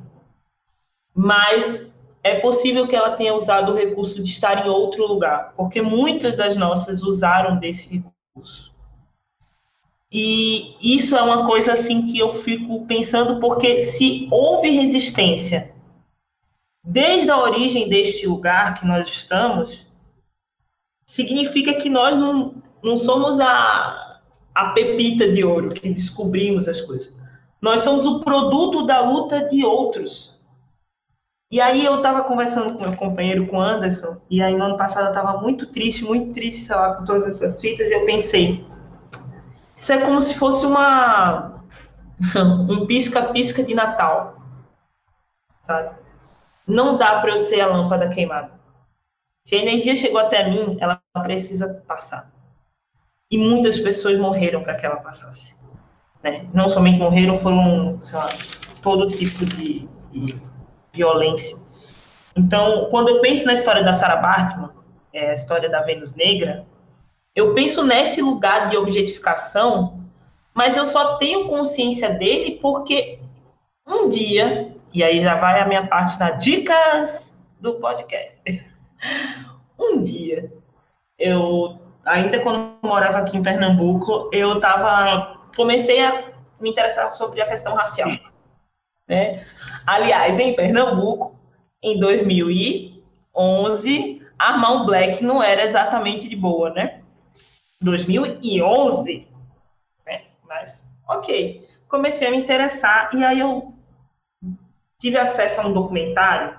[1.14, 1.90] Mas
[2.26, 6.36] é possível que ela tenha usado o recurso de estar em outro lugar, porque muitas
[6.36, 8.74] das nossas usaram desse recurso.
[10.10, 15.74] E isso é uma coisa assim que eu fico pensando, porque se houve resistência
[16.82, 19.86] desde a origem deste lugar que nós estamos,
[21.06, 24.20] significa que nós não, não somos a,
[24.54, 27.16] a pepita de ouro que descobrimos as coisas.
[27.60, 30.35] Nós somos o produto da luta de outros.
[31.50, 34.76] E aí eu estava conversando com meu companheiro, com o Anderson, e aí no ano
[34.76, 38.04] passado eu estava muito triste, muito triste, sei lá, com todas essas fitas, e eu
[38.04, 38.66] pensei,
[39.74, 41.62] isso é como se fosse uma
[42.68, 44.42] um pisca-pisca de Natal,
[45.62, 45.96] sabe?
[46.66, 48.50] Não dá para eu ser a lâmpada queimada.
[49.44, 52.32] Se a energia chegou até mim, ela precisa passar.
[53.30, 55.54] E muitas pessoas morreram para que ela passasse.
[56.22, 56.48] Né?
[56.52, 58.28] Não somente morreram, foram, sei lá,
[58.82, 60.40] todo tipo de, de
[60.96, 61.56] violência.
[62.34, 64.70] Então, quando eu penso na história da Sarah Bartman,
[65.12, 66.66] é, a história da Vênus Negra,
[67.34, 70.00] eu penso nesse lugar de objetificação,
[70.54, 73.18] mas eu só tenho consciência dele porque
[73.86, 78.40] um dia, e aí já vai a minha parte das dicas do podcast.
[79.78, 80.52] um dia,
[81.18, 87.40] eu, ainda quando eu morava aqui em Pernambuco, eu tava, comecei a me interessar sobre
[87.40, 88.10] a questão racial.
[89.08, 89.46] Né?
[89.86, 91.36] Aliás, em Pernambuco,
[91.82, 97.00] em 2011, armar black não era exatamente de boa, né?
[97.80, 99.26] 2011,
[100.04, 100.24] né?
[100.46, 103.72] mas Ok, comecei a me interessar e aí eu
[104.98, 106.58] tive acesso a um documentário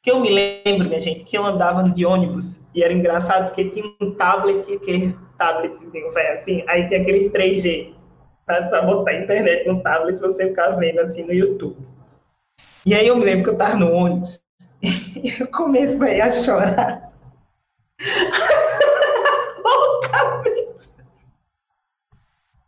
[0.00, 3.70] que eu me lembro, minha gente, que eu andava de ônibus e era engraçado porque
[3.70, 7.92] tinha um tablet, aquele tabletzinho, vai assim, aí tinha aquele 3G
[8.46, 11.76] para botar a internet no tablet você ficar vendo assim no YouTube.
[12.86, 14.42] E aí eu me lembro que eu estava no ônibus
[14.82, 17.10] e eu comecei a chorar.
[19.64, 20.90] Loucamente.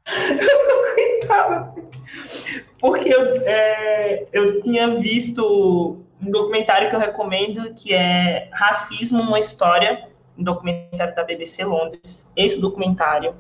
[0.07, 1.75] Eu não
[2.81, 9.39] Porque eu, é, eu tinha visto um documentário que eu recomendo, que é Racismo, uma
[9.39, 10.09] História,
[10.39, 12.27] um documentário da BBC Londres.
[12.35, 13.37] Esse documentário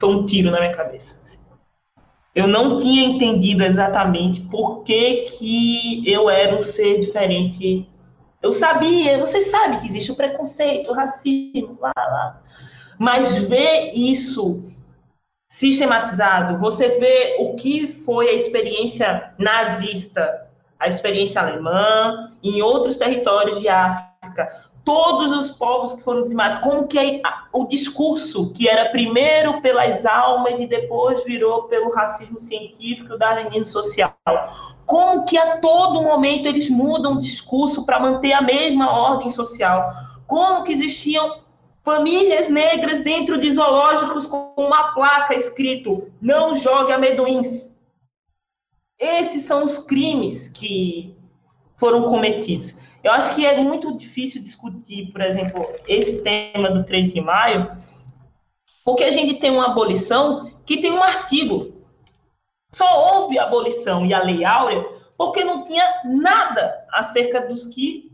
[0.00, 1.20] foi um tiro na minha cabeça.
[1.22, 1.38] Assim.
[2.38, 7.84] Eu não tinha entendido exatamente por que, que eu era um ser diferente.
[8.40, 12.42] Eu sabia, você sabe que existe o preconceito, o racismo, lá, lá.
[12.96, 14.62] Mas ver isso
[15.50, 23.60] sistematizado, você vê o que foi a experiência nazista a experiência alemã, em outros territórios
[23.60, 27.20] de África, todos os povos que foram dizimados, como que
[27.52, 33.66] o discurso que era primeiro pelas almas e depois virou pelo racismo científico, o darwinismo
[33.66, 34.16] social,
[34.86, 39.92] como que a todo momento eles mudam o discurso para manter a mesma ordem social,
[40.26, 41.42] como que existiam
[41.84, 47.74] famílias negras dentro de zoológicos com uma placa escrito não jogue amendoins,
[48.98, 51.14] esses são os crimes que
[51.76, 52.74] foram cometidos.
[53.08, 57.74] Eu acho que é muito difícil discutir, por exemplo, esse tema do 3 de maio,
[58.84, 61.72] porque a gente tem uma abolição que tem um artigo.
[62.70, 64.86] Só houve abolição e a Lei Áurea
[65.16, 68.12] porque não tinha nada acerca dos que,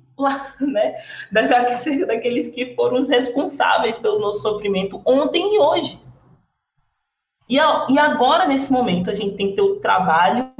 [0.60, 0.94] né,
[2.06, 6.00] daqueles que foram os responsáveis pelo nosso sofrimento ontem e hoje.
[7.50, 10.52] E, e agora, nesse momento, a gente tem que ter o trabalho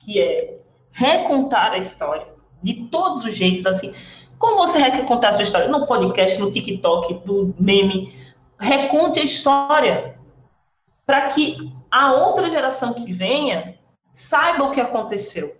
[0.00, 0.58] que é
[0.90, 3.92] recontar a história de todos os jeitos, assim.
[4.38, 5.68] Como você quer contar a sua história?
[5.68, 8.12] No podcast, no TikTok, do meme.
[8.58, 10.18] Reconte a história
[11.04, 13.78] para que a outra geração que venha
[14.12, 15.56] saiba o que aconteceu.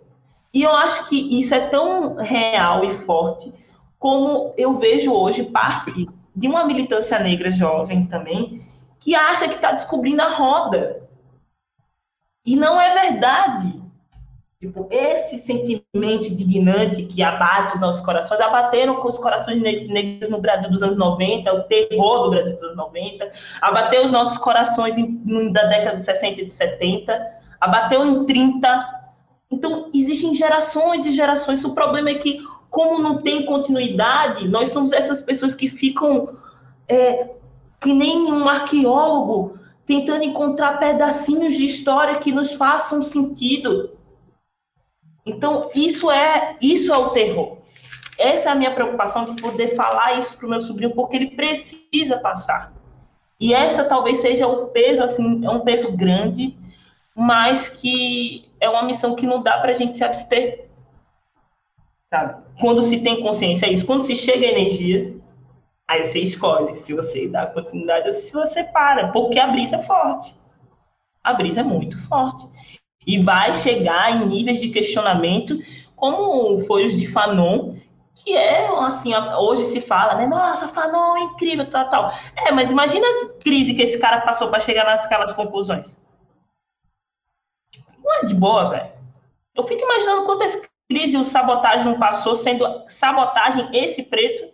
[0.53, 3.53] E eu acho que isso é tão real e forte
[3.99, 8.61] como eu vejo hoje parte de uma militância negra jovem também,
[8.99, 11.07] que acha que está descobrindo a roda.
[12.45, 13.83] E não é verdade.
[14.59, 20.41] Tipo, esse sentimento indignante que abate os nossos corações, abateram com os corações negros no
[20.41, 23.31] Brasil dos anos 90, o terror do Brasil dos anos 90,
[23.61, 27.23] abateu os nossos corações em, da década de 60 e de 70,
[27.61, 29.11] abateu em 30.
[29.51, 31.63] Então, existem gerações e gerações.
[31.63, 32.39] O problema é que,
[32.71, 36.35] como não tem continuidade, nós somos essas pessoas que ficam
[36.89, 37.29] é,
[37.79, 39.55] que nem um arqueólogo
[39.85, 43.96] tentando encontrar pedacinhos de história que nos façam sentido.
[45.27, 47.57] Então, isso é, isso é o terror.
[48.17, 51.31] Essa é a minha preocupação de poder falar isso para o meu sobrinho, porque ele
[51.31, 52.73] precisa passar.
[53.39, 56.57] E essa talvez seja o peso, assim, é um peso grande,
[57.15, 60.67] mas que é uma missão que não dá para a gente se abster.
[62.11, 62.41] Sabe?
[62.59, 63.85] Quando se tem consciência, é isso.
[63.85, 65.17] Quando se chega a energia,
[65.87, 69.81] Aí você escolhe se você dá continuidade ou se você para, porque a brisa é
[69.81, 70.35] forte.
[71.23, 72.45] A brisa é muito forte.
[73.07, 75.57] E vai chegar em níveis de questionamento,
[75.95, 77.77] como foi os de Fanon,
[78.13, 80.27] que é assim, hoje se fala, né?
[80.27, 82.13] Nossa, Fanon é incrível, tal, tal.
[82.35, 85.97] É, mas imagina a crise que esse cara passou para chegar naquelas conclusões.
[88.03, 88.91] Não é de boa, velho.
[89.55, 94.51] Eu fico imaginando quantas crises o sabotagem não passou, sendo sabotagem esse preto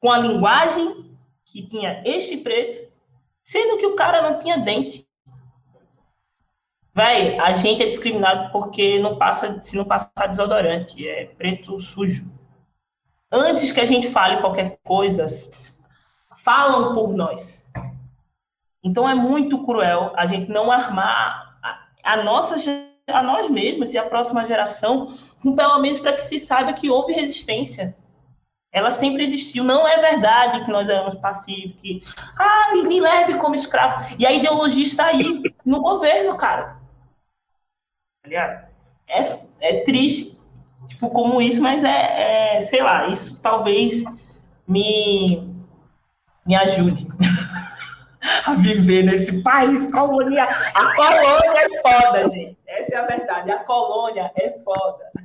[0.00, 2.92] com a linguagem que tinha este preto,
[3.42, 5.07] sendo que o cara não tinha dente.
[6.98, 12.28] Véi, a gente é discriminado porque não passa, se não passar desodorante, é preto sujo.
[13.30, 15.24] Antes que a gente fale qualquer coisa,
[16.38, 17.70] falam por nós.
[18.82, 22.56] Então é muito cruel a gente não armar a, a nossa
[23.06, 25.16] a nós mesmos e a próxima geração,
[25.54, 27.96] pelo menos para que se saiba que houve resistência
[28.72, 29.64] ela sempre existiu.
[29.64, 32.02] Não é verdade que nós éramos passivos, que,
[32.36, 34.14] ah, me leve como escravo.
[34.18, 36.78] E a ideologia está aí, no governo, cara.
[38.30, 38.68] Tá
[39.08, 40.38] é, é triste,
[40.86, 44.04] tipo, como isso, mas é, é, sei lá, isso talvez
[44.66, 45.54] me,
[46.46, 47.06] me ajude
[48.44, 50.44] a viver nesse país colônia.
[50.44, 52.58] A colônia é foda, gente.
[52.66, 53.50] Essa é a verdade.
[53.50, 55.10] A colônia é foda.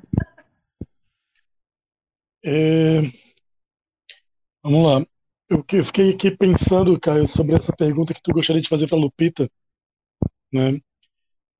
[2.45, 2.99] É,
[4.63, 5.05] Vamos lá.
[5.49, 9.49] eu fiquei aqui pensando, Caio, sobre essa pergunta que tu gostaria de fazer para Lupita,
[10.53, 10.79] né?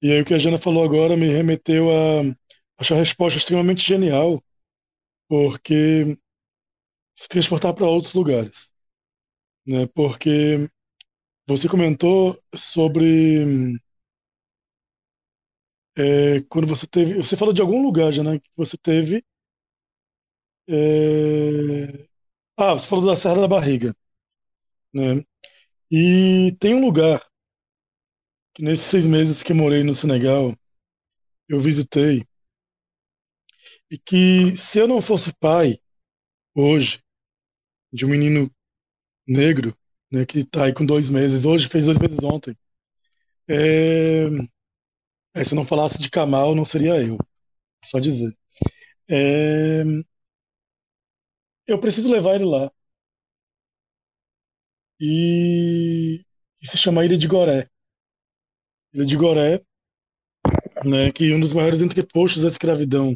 [0.03, 2.21] E aí o que a Jana falou agora me remeteu a
[2.77, 4.43] achar a resposta extremamente genial,
[5.29, 6.17] porque
[7.15, 8.73] se transportar para outros lugares,
[9.65, 9.87] né?
[9.95, 10.69] Porque
[11.47, 13.79] você comentou sobre
[15.97, 19.23] é, quando você teve, você falou de algum lugar, Jana, que você teve
[20.67, 22.07] é,
[22.57, 23.95] ah, você falou da Serra da Barriga,
[24.93, 25.23] né?
[25.91, 27.21] E tem um lugar
[28.53, 30.55] que nesses seis meses que morei no Senegal,
[31.47, 32.25] eu visitei,
[33.89, 35.79] e que se eu não fosse pai
[36.55, 37.01] hoje
[37.93, 38.51] de um menino
[39.27, 39.77] negro,
[40.11, 42.57] né, que está aí com dois meses, hoje fez dois meses ontem,
[43.47, 44.27] é...
[45.35, 47.17] É, se eu não falasse de Kamal, não seria eu,
[47.85, 48.35] só dizer.
[49.09, 49.83] É...
[51.67, 52.71] Eu preciso levar ele lá.
[54.99, 56.23] E,
[56.61, 57.69] e se chama Ilha de Goré.
[58.93, 59.61] Ilha de Goré,
[60.85, 63.15] né, que é um dos maiores entrepostos da escravidão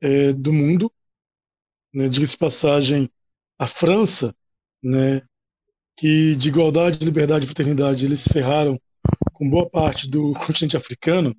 [0.00, 0.92] é, do mundo.
[1.92, 3.10] Né, Diga-se passagem,
[3.58, 4.34] a França,
[4.82, 5.22] né,
[5.96, 8.80] que de igualdade, liberdade e fraternidade eles ferraram
[9.34, 11.36] com boa parte do continente africano,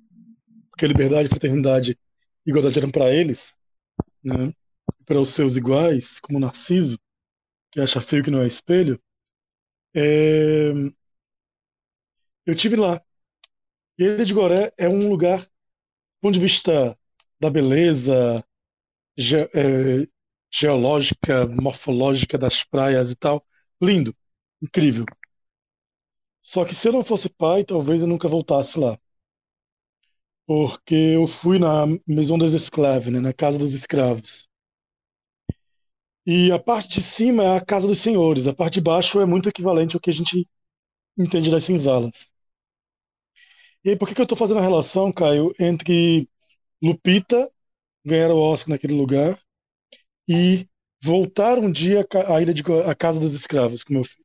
[0.70, 1.98] porque liberdade, fraternidade
[2.46, 3.54] e igualdade eram para eles,
[4.22, 4.52] né,
[5.04, 6.98] para os seus iguais, como Narciso,
[7.70, 9.00] que acha feio que não é espelho.
[9.94, 10.72] É...
[12.46, 13.00] Eu tive lá.
[13.98, 15.48] E Ilha de Goré é um lugar, do
[16.22, 16.98] ponto de vista
[17.40, 18.44] da beleza
[19.18, 20.06] ge é,
[20.52, 23.46] geológica, morfológica das praias e tal,
[23.82, 24.16] lindo,
[24.62, 25.06] incrível.
[26.40, 28.96] Só que se eu não fosse pai, talvez eu nunca voltasse lá.
[30.46, 34.48] Porque eu fui na Maison des Esclaves, né, na Casa dos Escravos.
[36.26, 39.26] E a parte de cima é a Casa dos Senhores, a parte de baixo é
[39.26, 40.48] muito equivalente ao que a gente
[41.18, 42.31] entende das senzalas.
[43.84, 46.28] E aí, por que, que eu estou fazendo a relação, Caio, entre
[46.82, 47.50] Lupita
[48.04, 49.38] ganhar o Oscar naquele lugar
[50.28, 50.68] e
[51.04, 54.24] voltar um dia à ilha de à casa dos escravos com meu filho?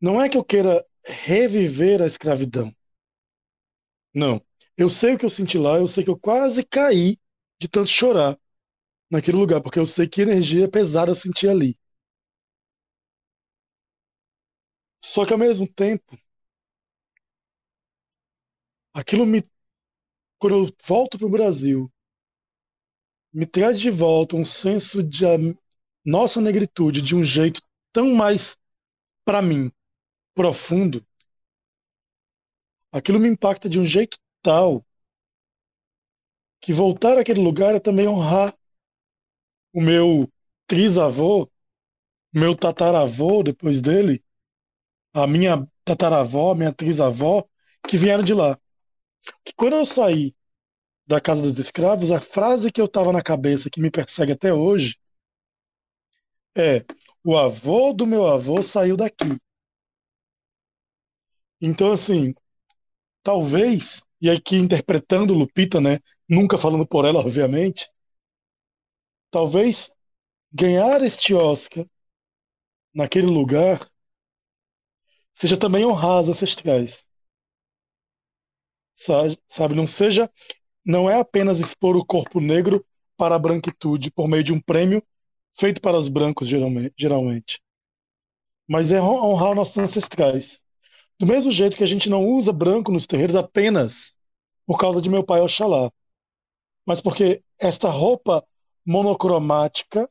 [0.00, 2.72] Não é que eu queira reviver a escravidão.
[4.14, 4.42] Não.
[4.76, 7.16] Eu sei o que eu senti lá, eu sei que eu quase caí
[7.60, 8.38] de tanto chorar
[9.10, 11.76] naquele lugar, porque eu sei que energia pesada eu senti ali.
[15.04, 16.16] Só que ao mesmo tempo,
[18.98, 19.48] aquilo me.
[20.40, 21.90] Quando eu volto para o Brasil,
[23.32, 25.24] me traz de volta um senso de
[26.04, 27.60] nossa negritude de um jeito
[27.92, 28.56] tão mais,
[29.24, 29.70] para mim,
[30.34, 31.04] profundo.
[32.90, 34.84] Aquilo me impacta de um jeito tal
[36.60, 38.56] que voltar àquele lugar é também honrar
[39.72, 40.28] o meu
[40.66, 41.48] trisavô, o
[42.38, 44.24] meu tataravô depois dele,
[45.12, 47.44] a minha tataravó, a minha trisavó,
[47.86, 48.58] que vieram de lá.
[49.44, 50.34] Que quando eu saí
[51.06, 54.52] da casa dos escravos, a frase que eu estava na cabeça, que me persegue até
[54.54, 54.96] hoje,
[56.56, 56.84] é:
[57.24, 59.38] o avô do meu avô saiu daqui.
[61.60, 62.34] Então, assim,
[63.22, 67.88] talvez, e aqui interpretando Lupita, né, nunca falando por ela, obviamente,
[69.30, 69.90] talvez
[70.52, 71.86] ganhar este Oscar
[72.94, 73.88] naquele lugar
[75.34, 77.07] seja também honrar as ancestrais.
[79.48, 80.30] Sabe, não seja,
[80.84, 82.84] não é apenas expor o corpo negro
[83.16, 85.02] para a branquitude por meio de um prêmio
[85.58, 87.60] feito para os brancos geralmente,
[88.68, 90.62] mas é honrar nossos ancestrais.
[91.18, 94.16] Do mesmo jeito que a gente não usa branco nos terreiros apenas
[94.66, 95.92] por causa de meu pai Oxalá,
[96.86, 98.44] mas porque esta roupa
[98.86, 100.10] monocromática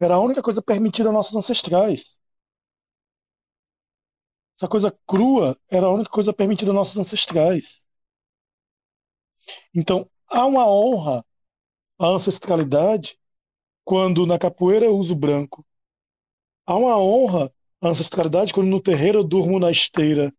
[0.00, 2.18] era a única coisa permitida aos nossos ancestrais.
[4.58, 7.81] Essa coisa crua era a única coisa permitida aos nossos ancestrais.
[9.74, 11.24] Então, há uma honra
[11.98, 13.18] à ancestralidade
[13.84, 15.64] quando na capoeira eu uso branco.
[16.66, 20.32] Há uma honra à ancestralidade quando no terreiro eu durmo na esteira.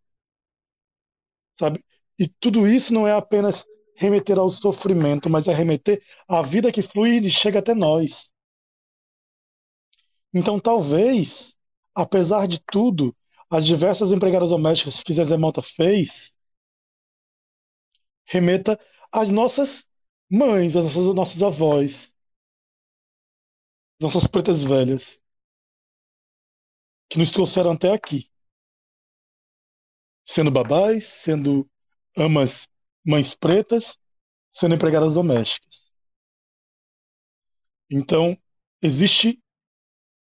[1.60, 1.84] Sabe?
[2.18, 3.66] E tudo isso não é apenas
[3.96, 8.32] remeter ao sofrimento, mas é remeter à vida que flui e chega até nós.
[10.34, 11.54] Então, talvez,
[11.94, 13.16] apesar de tudo,
[13.50, 16.34] as diversas empregadas domésticas que Zezé Mota fez
[18.26, 18.80] remeta
[19.14, 19.86] às nossas
[20.30, 22.16] mães, às nossas, nossas avós,
[24.00, 25.22] nossas pretas velhas,
[27.10, 28.28] que nos trouxeram até aqui.
[30.26, 31.70] Sendo babás, sendo
[32.18, 32.68] amas
[33.06, 34.00] mães pretas
[34.52, 35.92] sendo empregadas domésticas.
[37.90, 38.38] Então,
[38.82, 39.42] existe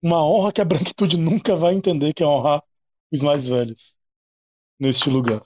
[0.01, 2.63] uma honra que a branquitude nunca vai entender, que é honrar
[3.11, 3.97] os mais velhos
[4.79, 5.45] neste lugar.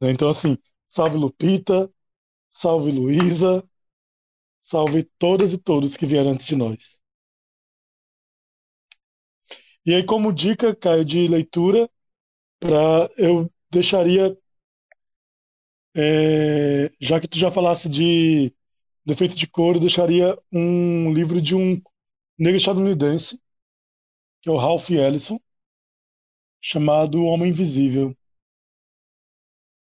[0.00, 0.56] Então, assim,
[0.88, 1.92] salve Lupita,
[2.60, 3.64] salve Luísa,
[4.62, 7.00] salve todas e todos que vieram antes de nós.
[9.84, 11.88] E aí, como dica, Caio, de leitura,
[12.60, 14.36] pra, eu deixaria,
[15.94, 18.54] é, já que tu já falasse de
[19.04, 21.80] defeito de cor, eu deixaria um livro de um
[22.38, 23.40] negro estadunidense,
[24.42, 25.38] que é o Ralph Ellison,
[26.60, 28.16] chamado Homem Invisível,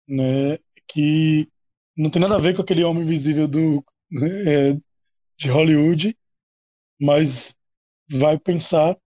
[0.08, 0.58] né?
[0.88, 1.48] Que
[1.96, 3.84] não tem nada a ver com aquele Homem Invisível do
[4.48, 4.74] é,
[5.38, 6.18] de Hollywood,
[7.00, 7.56] mas
[8.10, 8.98] vai pensar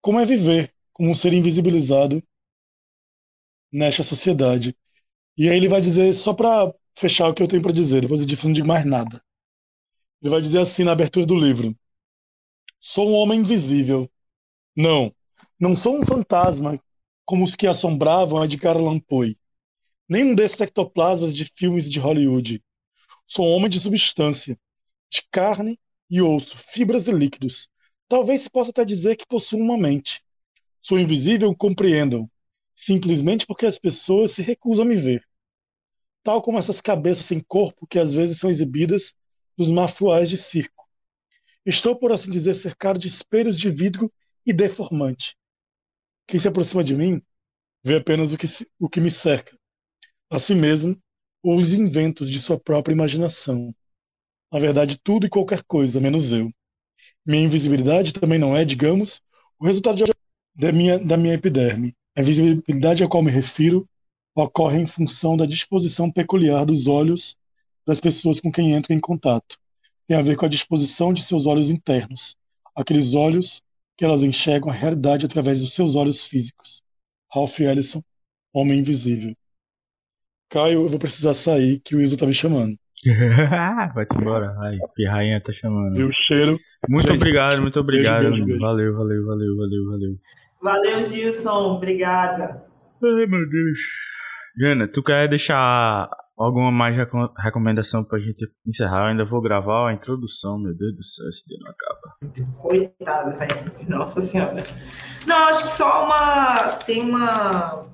[0.00, 2.22] como é viver como um ser invisibilizado
[3.72, 4.76] nesta sociedade.
[5.36, 8.26] E aí ele vai dizer, só para fechar o que eu tenho para dizer, depois
[8.26, 9.22] disso não digo mais nada.
[10.20, 11.76] Ele vai dizer assim na abertura do livro:
[12.80, 14.10] Sou um homem invisível.
[14.76, 15.14] Não,
[15.58, 16.80] não sou um fantasma
[17.24, 18.98] como os que assombravam a Edgar Allan
[20.08, 20.18] Poe.
[20.18, 22.62] Nem um desses ectoplasmas de filmes de Hollywood.
[23.26, 24.58] Sou homem de substância,
[25.10, 25.78] de carne
[26.10, 27.68] e osso, fibras e líquidos.
[28.08, 30.22] Talvez se possa até dizer que possuo uma mente.
[30.80, 32.30] Sou invisível, compreendam,
[32.74, 35.22] simplesmente porque as pessoas se recusam a me ver.
[36.22, 39.14] Tal como essas cabeças sem corpo que às vezes são exibidas
[39.56, 40.88] nos mafuais de circo.
[41.66, 44.10] Estou, por assim dizer, cercado de espelhos de vidro
[44.46, 45.36] e deformante.
[46.26, 47.20] Quem se aproxima de mim
[47.82, 48.46] vê apenas o que,
[48.78, 49.57] o que me cerca,
[50.30, 50.96] a si mesmo
[51.42, 53.74] ou os inventos de sua própria imaginação.
[54.52, 56.50] Na verdade, tudo e qualquer coisa, menos eu.
[57.26, 59.20] Minha invisibilidade também não é, digamos,
[59.58, 60.04] o resultado
[60.54, 61.94] da minha, da minha epiderme.
[62.16, 63.88] A invisibilidade a qual me refiro
[64.34, 67.36] ocorre em função da disposição peculiar dos olhos
[67.86, 69.56] das pessoas com quem entro em contato.
[70.06, 72.36] Tem a ver com a disposição de seus olhos internos,
[72.74, 73.60] aqueles olhos
[73.96, 76.82] que elas enxergam a realidade através dos seus olhos físicos.
[77.32, 78.02] Ralph Ellison,
[78.52, 79.34] Homem Invisível.
[80.50, 82.72] Caio, eu vou precisar sair, que o Iso tá me chamando.
[83.94, 84.56] Vai-te embora.
[84.60, 85.94] Ai, pirrainha tá chamando.
[85.94, 86.58] Viu o cheiro?
[86.88, 88.22] Muito Gente, obrigado, muito obrigado.
[88.30, 88.60] beijo, beijo.
[88.60, 90.14] Valeu, valeu, valeu, valeu, valeu.
[90.62, 91.74] Valeu, Gilson.
[91.76, 92.64] Obrigada.
[93.02, 93.78] Ai, meu Deus.
[94.60, 99.02] Jana, tu quer deixar alguma mais reco- recomendação pra gente encerrar?
[99.02, 102.56] Eu ainda vou gravar a introdução, meu Deus do céu, esse dia não acaba.
[102.58, 103.88] Coitada, velho.
[103.88, 104.64] Nossa Senhora.
[105.26, 106.72] Não, acho que só uma.
[106.84, 107.86] Tem uma.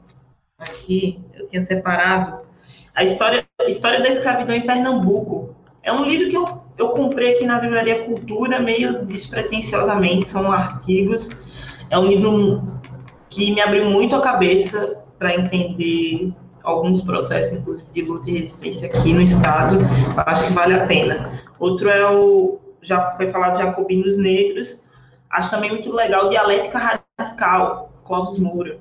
[0.58, 2.43] Aqui, eu tinha separado.
[2.94, 5.54] A história, história da escravidão em Pernambuco.
[5.82, 11.28] É um livro que eu, eu comprei aqui na Livraria Cultura, meio despretensiosamente, são artigos.
[11.90, 12.62] É um livro
[13.28, 18.88] que me abriu muito a cabeça para entender alguns processos, inclusive, de luta e resistência
[18.88, 19.78] aqui no Estado.
[20.16, 21.30] Acho que vale a pena.
[21.58, 22.60] Outro é o.
[22.80, 24.82] Já foi falado de Jacobinos Negros.
[25.30, 26.78] Acho também muito legal Dialética
[27.18, 28.78] Radical, Clóvis Moura.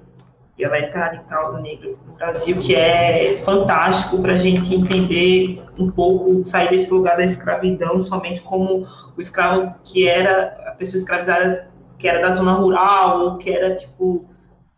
[0.58, 6.44] Dialética Radical do Negro no Brasil, que é fantástico para a gente entender um pouco,
[6.44, 12.08] sair desse lugar da escravidão somente como o escravo que era, a pessoa escravizada que
[12.08, 14.26] era da zona rural, ou que era, tipo,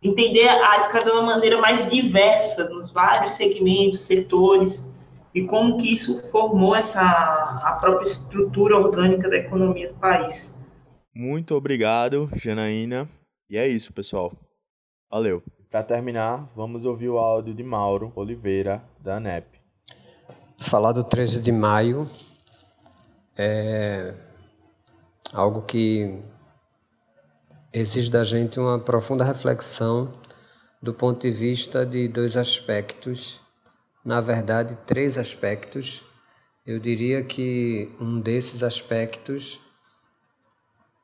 [0.02, 4.88] entender a escravidão de uma maneira mais diversa, nos vários segmentos, setores,
[5.34, 10.58] e como que isso formou essa, a própria estrutura orgânica da economia do país.
[11.14, 13.08] Muito obrigado, Janaína.
[13.50, 14.32] E é isso, pessoal.
[15.10, 15.42] Valeu.
[15.70, 19.58] Para terminar, vamos ouvir o áudio de Mauro Oliveira, da ANEP.
[20.58, 22.08] Falar do 13 de maio
[23.36, 24.14] é
[25.32, 26.22] algo que
[27.72, 30.12] exige da gente uma profunda reflexão
[30.80, 33.42] do ponto de vista de dois aspectos,
[34.04, 36.00] na verdade, três aspectos.
[36.64, 39.60] Eu diria que um desses aspectos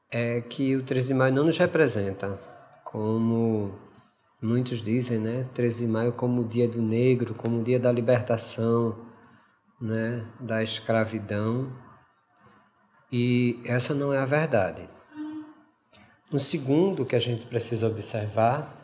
[0.08, 2.38] é que o 13 de maio não nos representa,
[2.84, 3.91] como
[4.42, 5.48] muitos dizem, né?
[5.54, 8.98] 13 de maio como o dia do negro, como o dia da libertação,
[9.80, 10.26] né?
[10.40, 11.72] Da escravidão.
[13.10, 14.88] E essa não é a verdade.
[16.32, 18.78] Um segundo que a gente precisa observar,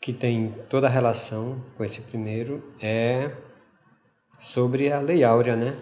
[0.00, 3.34] que tem toda a relação com esse primeiro, é
[4.38, 5.76] sobre a Lei Áurea, né?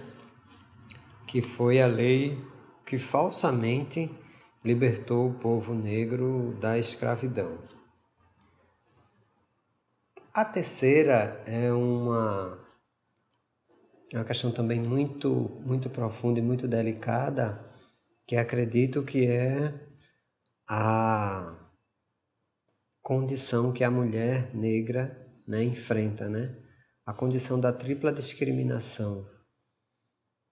[1.27, 2.39] Que foi a lei
[2.86, 4.11] que falsamente
[4.65, 7.59] libertou o povo negro da escravidão.
[10.32, 12.65] A terceira é uma,
[14.12, 15.28] é uma questão também muito,
[15.66, 17.69] muito profunda e muito delicada,
[18.28, 19.74] que acredito que é
[20.69, 21.69] a
[23.02, 26.57] condição que a mulher negra né, enfrenta, né?
[27.05, 29.28] A condição da tripla discriminação,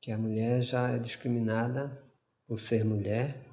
[0.02, 2.05] que a mulher já é discriminada
[2.48, 3.46] por ser mulher,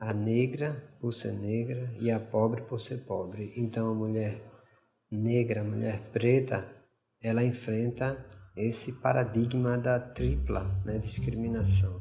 [0.00, 3.52] a negra por ser negra e a pobre por ser pobre.
[3.56, 4.51] Então a mulher
[5.12, 6.66] negra, mulher preta,
[7.22, 8.24] ela enfrenta
[8.56, 12.00] esse paradigma da tripla né, discriminação.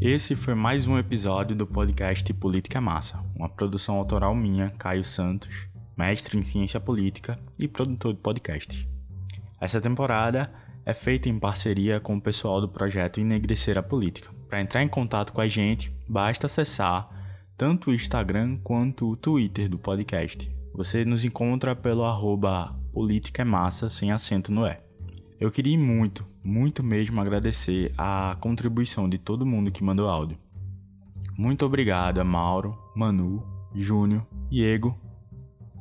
[0.00, 5.66] Esse foi mais um episódio do podcast Política Massa, uma produção autoral minha, Caio Santos,
[5.96, 8.88] mestre em ciência política e produtor de podcast.
[9.60, 10.52] Essa temporada
[10.86, 14.30] é feita em parceria com o pessoal do projeto Enegrecer a Política.
[14.48, 17.10] Para entrar em contato com a gente, basta acessar
[17.56, 20.57] tanto o Instagram quanto o Twitter do podcast.
[20.78, 24.78] Você nos encontra pelo arroba Política é Massa sem acento no E.
[25.40, 30.38] Eu queria muito, muito mesmo agradecer a contribuição de todo mundo que mandou áudio.
[31.36, 33.44] Muito obrigado a Mauro, Manu,
[33.74, 34.96] Júnior, Diego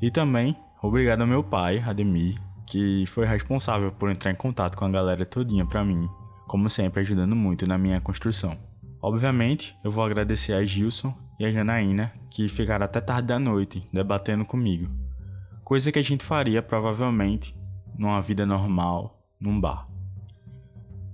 [0.01, 4.85] e também obrigado ao meu pai, Ademir, que foi responsável por entrar em contato com
[4.85, 6.09] a galera todinha para mim,
[6.47, 8.57] como sempre ajudando muito na minha construção.
[8.99, 13.87] Obviamente, eu vou agradecer a Gilson e a Janaína, que ficaram até tarde da noite
[13.91, 14.89] debatendo comigo.
[15.63, 17.55] Coisa que a gente faria provavelmente
[17.97, 19.87] numa vida normal, num bar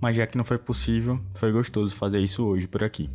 [0.04, 3.08] mas já que não foi possível, foi gostoso fazer isso hoje por aqui.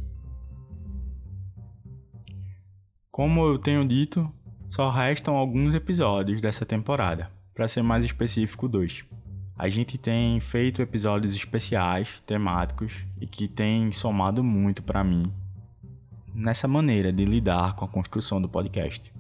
[3.12, 4.28] Como eu tenho dito,
[4.68, 9.06] só restam alguns episódios dessa temporada, para ser mais específico, dois.
[9.56, 15.32] A gente tem feito episódios especiais, temáticos e que tem somado muito para mim
[16.40, 19.14] nessa maneira de lidar com a construção do podcast.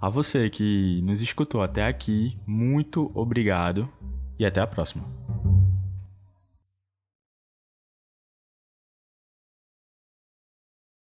[0.00, 3.88] A você que nos escutou até aqui, muito obrigado
[4.38, 5.23] e até a próxima.